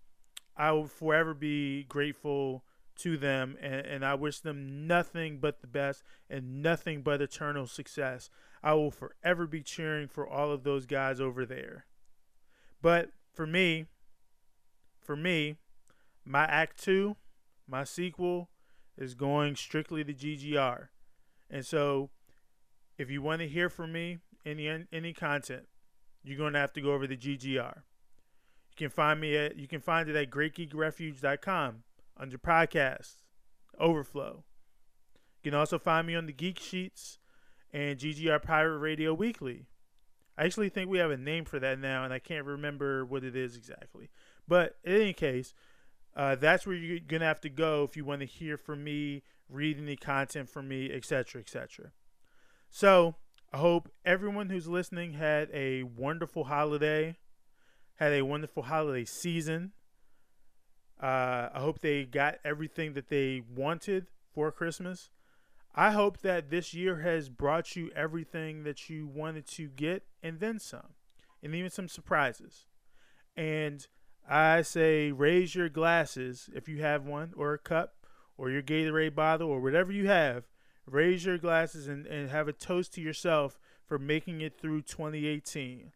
I 0.56 0.72
will 0.72 0.88
forever 0.88 1.34
be 1.34 1.84
grateful 1.84 2.64
to 2.98 3.18
them, 3.18 3.58
and, 3.60 3.86
and 3.86 4.06
I 4.06 4.14
wish 4.14 4.40
them 4.40 4.88
nothing 4.88 5.40
but 5.40 5.62
the 5.62 5.68
best 5.68 6.04
and 6.30 6.62
nothing 6.62 7.02
but 7.02 7.22
eternal 7.22 7.66
success. 7.66 8.30
I 8.62 8.74
will 8.74 8.92
forever 8.92 9.48
be 9.48 9.62
cheering 9.62 10.08
for 10.08 10.28
all 10.28 10.52
of 10.52 10.64
those 10.64 10.86
guys 10.86 11.20
over 11.20 11.46
there. 11.46 11.86
But 12.82 13.10
for 13.34 13.48
me, 13.48 13.88
for 15.02 15.16
me, 15.16 15.56
my 16.24 16.44
act 16.46 16.82
two, 16.82 17.18
my 17.68 17.84
sequel, 17.84 18.50
is 18.98 19.16
going 19.16 19.56
strictly 19.56 20.04
to 20.04 20.14
GGR. 20.14 20.90
And 21.50 21.66
so 21.66 22.10
if 22.98 23.10
you 23.10 23.22
want 23.22 23.42
to 23.42 23.48
hear 23.48 23.70
from 23.70 23.92
me 23.92 24.20
any 24.46 24.86
any 24.92 25.14
content, 25.14 25.68
you're 26.24 26.38
going 26.38 26.54
to 26.54 26.60
have 26.60 26.74
to 26.74 26.82
go 26.82 26.94
over 26.94 27.08
to 27.08 27.18
GGR. 27.18 27.82
You 28.76 28.88
can 28.88 28.90
find 28.90 29.22
me 29.22 29.38
at 29.38 29.56
you 29.56 29.68
can 29.68 29.82
find 29.82 30.10
it 30.10 30.16
at 30.16 30.32
greatgeekrefuge.com 30.32 31.84
under 32.18 32.38
podcasts, 32.40 33.22
overflow. 33.80 34.44
You 35.44 35.52
can 35.52 35.60
also 35.60 35.78
find 35.78 36.08
me 36.08 36.16
on 36.16 36.26
the 36.26 36.34
Geek 36.34 36.60
Sheets 36.60 37.20
and 37.72 38.00
GGR 38.00 38.42
Pirate 38.42 38.80
Radio 38.80 39.14
Weekly. 39.14 39.68
I 40.38 40.46
actually 40.46 40.70
think 40.70 40.90
we 40.90 40.98
have 40.98 41.12
a 41.12 41.18
name 41.18 41.46
for 41.46 41.60
that 41.60 41.78
now, 41.78 42.04
and 42.04 42.12
I 42.12 42.18
can't 42.18 42.46
remember 42.46 43.06
what 43.06 43.24
it 43.24 43.36
is 43.36 43.56
exactly. 43.56 44.10
But 44.48 44.78
in 44.84 44.96
any 44.96 45.14
case, 45.14 45.54
uh, 46.16 46.36
that's 46.36 46.66
where 46.66 46.76
you're 46.76 47.00
gonna 47.00 47.26
have 47.26 47.42
to 47.42 47.50
go 47.50 47.84
if 47.84 47.96
you 47.96 48.06
want 48.06 48.22
to 48.22 48.26
hear 48.26 48.58
from 48.58 48.84
me, 48.84 49.22
read 49.50 49.78
any 49.78 49.98
content 49.98 50.50
from 50.50 50.68
me, 50.68 50.92
etc., 50.92 51.42
etc. 51.42 51.92
So 52.72 53.18
I 53.52 53.58
hope 53.58 53.92
everyone 54.04 54.50
who's 54.50 54.68
listening 54.68 55.14
had 55.14 55.50
a 55.54 55.84
wonderful 55.84 56.46
holiday 56.46 57.18
had 57.96 58.14
a 58.14 58.24
wonderful 58.24 58.64
holiday 58.64 59.06
season. 59.06 59.72
Uh, 61.02 61.50
I 61.54 61.60
hope 61.60 61.80
they 61.80 62.06
got 62.06 62.36
everything 62.46 62.94
that 62.94 63.10
they 63.10 63.42
wanted 63.54 64.08
for 64.34 64.52
Christmas. 64.52 65.10
I 65.76 65.92
hope 65.92 66.20
that 66.22 66.50
this 66.50 66.74
year 66.74 67.00
has 67.00 67.30
brought 67.30 67.76
you 67.76 67.92
everything 67.96 68.64
that 68.64 68.90
you 68.90 69.08
wanted 69.08 69.48
to 69.50 69.68
get 69.68 70.04
and 70.22 70.40
then 70.40 70.60
some, 70.60 70.94
and 71.42 71.56
even 71.56 71.72
some 71.72 71.88
surprises. 71.88 72.68
And 73.36 73.86
I 74.30 74.62
say, 74.62 75.12
raise 75.12 75.56
your 75.56 75.70
glasses 75.70 76.50
if 76.54 76.70
you 76.70 76.82
have 76.82 77.06
one, 77.06 77.34
or 77.36 77.54
a 77.54 77.60
cup, 77.60 77.96
or 78.38 78.50
your 78.50 78.62
Gatorade 78.62 79.16
bottle, 79.16 79.50
or 79.50 79.60
whatever 79.60 79.92
you 79.92 80.08
have. 80.08 80.46
Raise 80.86 81.26
your 81.26 81.38
glasses 81.38 81.88
and, 81.88 82.06
and 82.06 82.30
have 82.30 82.48
a 82.48 82.54
toast 82.54 82.94
to 82.94 83.02
yourself 83.02 83.60
for 83.86 83.98
making 83.98 84.42
it 84.42 84.60
through 84.60 84.82
2018. 84.84 85.92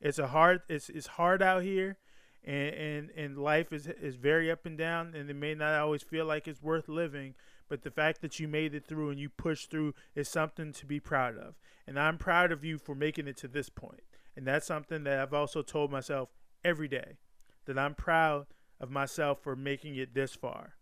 It's 0.00 0.18
a 0.18 0.28
hard 0.28 0.62
it's 0.68 0.88
it's 0.88 1.06
hard 1.06 1.42
out 1.42 1.62
here 1.62 1.98
and 2.44 2.74
and, 2.74 3.10
and 3.10 3.38
life 3.38 3.72
is 3.72 3.86
is 3.86 4.16
very 4.16 4.50
up 4.50 4.66
and 4.66 4.78
down 4.78 5.14
and 5.14 5.28
it 5.28 5.34
may 5.34 5.54
not 5.54 5.74
always 5.74 6.02
feel 6.02 6.24
like 6.24 6.46
it's 6.46 6.62
worth 6.62 6.88
living, 6.88 7.34
but 7.68 7.82
the 7.82 7.90
fact 7.90 8.20
that 8.22 8.38
you 8.38 8.48
made 8.48 8.74
it 8.74 8.86
through 8.86 9.10
and 9.10 9.18
you 9.18 9.28
pushed 9.28 9.70
through 9.70 9.94
is 10.14 10.28
something 10.28 10.72
to 10.72 10.86
be 10.86 11.00
proud 11.00 11.36
of. 11.36 11.54
And 11.86 11.98
I'm 11.98 12.18
proud 12.18 12.52
of 12.52 12.64
you 12.64 12.78
for 12.78 12.94
making 12.94 13.28
it 13.28 13.36
to 13.38 13.48
this 13.48 13.68
point. 13.68 14.02
And 14.36 14.46
that's 14.46 14.66
something 14.66 15.04
that 15.04 15.18
I've 15.18 15.34
also 15.34 15.62
told 15.62 15.90
myself 15.90 16.28
every 16.64 16.88
day 16.88 17.18
that 17.66 17.78
I'm 17.78 17.94
proud 17.94 18.46
of 18.80 18.90
myself 18.90 19.40
for 19.42 19.56
making 19.56 19.96
it 19.96 20.14
this 20.14 20.34
far. 20.34 20.74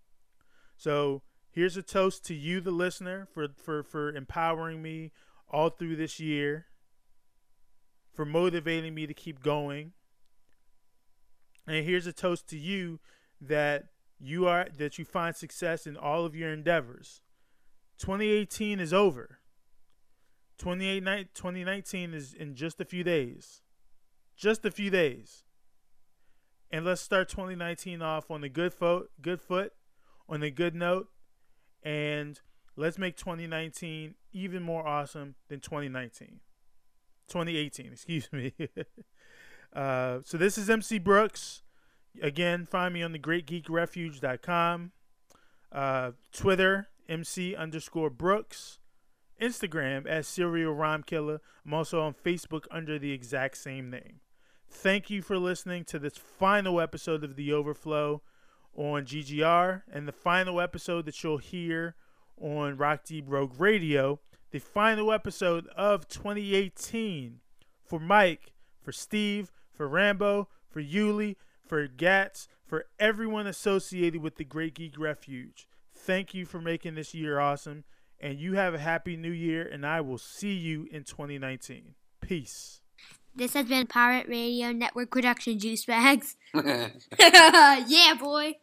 So, 0.76 1.22
here's 1.50 1.76
a 1.76 1.82
toast 1.82 2.24
to 2.26 2.34
you 2.34 2.60
the 2.60 2.70
listener 2.70 3.26
for 3.32 3.48
for 3.56 3.82
for 3.82 4.14
empowering 4.14 4.82
me 4.82 5.12
all 5.50 5.70
through 5.70 5.96
this 5.96 6.20
year 6.20 6.66
for 8.16 8.24
motivating 8.24 8.94
me 8.94 9.06
to 9.06 9.14
keep 9.14 9.42
going. 9.42 9.92
And 11.68 11.84
here's 11.84 12.06
a 12.06 12.12
toast 12.12 12.48
to 12.48 12.58
you 12.58 12.98
that 13.40 13.88
you 14.18 14.48
are 14.48 14.66
that 14.78 14.98
you 14.98 15.04
find 15.04 15.36
success 15.36 15.86
in 15.86 15.96
all 15.96 16.24
of 16.24 16.34
your 16.34 16.50
endeavors. 16.50 17.20
2018 17.98 18.80
is 18.80 18.92
over. 18.92 19.38
2019 20.58 22.14
is 22.14 22.32
in 22.32 22.54
just 22.54 22.80
a 22.80 22.84
few 22.84 23.04
days. 23.04 23.60
Just 24.36 24.64
a 24.64 24.70
few 24.70 24.90
days. 24.90 25.44
And 26.70 26.84
let's 26.84 27.02
start 27.02 27.28
2019 27.28 28.00
off 28.00 28.30
on 28.30 28.42
a 28.42 28.48
good 28.48 28.72
foot, 28.72 29.10
good 29.20 29.40
foot, 29.40 29.72
on 30.28 30.42
a 30.42 30.50
good 30.50 30.74
note, 30.74 31.08
and 31.82 32.40
let's 32.74 32.98
make 32.98 33.16
2019 33.16 34.14
even 34.32 34.62
more 34.62 34.86
awesome 34.86 35.36
than 35.48 35.60
2019. 35.60 36.40
2018, 37.28 37.92
excuse 37.92 38.28
me. 38.32 38.52
uh, 39.74 40.18
so 40.24 40.36
this 40.36 40.58
is 40.58 40.70
MC 40.70 40.98
Brooks. 40.98 41.62
Again, 42.22 42.66
find 42.66 42.94
me 42.94 43.02
on 43.02 43.12
the 43.12 43.18
greatgeekrefuge.com. 43.18 44.92
Uh, 45.72 46.12
Twitter, 46.32 46.88
MC 47.08 47.54
underscore 47.54 48.10
Brooks. 48.10 48.78
Instagram 49.40 50.06
as 50.06 50.26
Serial 50.26 50.72
Rhyme 50.72 51.02
Killer. 51.02 51.40
I'm 51.64 51.74
also 51.74 52.00
on 52.00 52.14
Facebook 52.14 52.64
under 52.70 52.98
the 52.98 53.12
exact 53.12 53.58
same 53.58 53.90
name. 53.90 54.20
Thank 54.68 55.10
you 55.10 55.22
for 55.22 55.38
listening 55.38 55.84
to 55.84 55.98
this 55.98 56.16
final 56.16 56.80
episode 56.80 57.22
of 57.22 57.36
The 57.36 57.52
Overflow 57.52 58.22
on 58.74 59.04
GGR 59.04 59.82
and 59.92 60.06
the 60.06 60.12
final 60.12 60.60
episode 60.60 61.06
that 61.06 61.22
you'll 61.22 61.38
hear 61.38 61.94
on 62.40 62.76
Rock 62.76 63.04
Deep 63.04 63.24
Rogue 63.26 63.58
Radio. 63.58 64.20
The 64.50 64.58
final 64.58 65.12
episode 65.12 65.66
of 65.76 66.08
2018 66.08 67.40
for 67.84 68.00
Mike, 68.00 68.52
for 68.82 68.92
Steve, 68.92 69.50
for 69.72 69.88
Rambo, 69.88 70.48
for 70.68 70.82
Yuli, 70.82 71.36
for 71.66 71.86
Gats, 71.86 72.48
for 72.66 72.86
everyone 72.98 73.46
associated 73.46 74.22
with 74.22 74.36
the 74.36 74.44
Great 74.44 74.74
Geek 74.74 74.98
Refuge. 74.98 75.66
Thank 75.94 76.34
you 76.34 76.46
for 76.46 76.60
making 76.60 76.94
this 76.94 77.14
year 77.14 77.38
awesome 77.40 77.84
and 78.20 78.38
you 78.38 78.54
have 78.54 78.74
a 78.74 78.78
happy 78.78 79.16
new 79.16 79.30
year, 79.30 79.62
and 79.70 79.84
I 79.84 80.00
will 80.00 80.18
see 80.18 80.54
you 80.54 80.88
in 80.90 81.04
2019. 81.04 81.94
Peace. 82.20 82.80
This 83.34 83.52
has 83.52 83.66
been 83.66 83.86
Pirate 83.86 84.28
Radio 84.28 84.72
Network 84.72 85.10
Production 85.10 85.58
Juice 85.58 85.84
Bags. 85.84 86.36
yeah, 86.54 88.14
boy. 88.18 88.54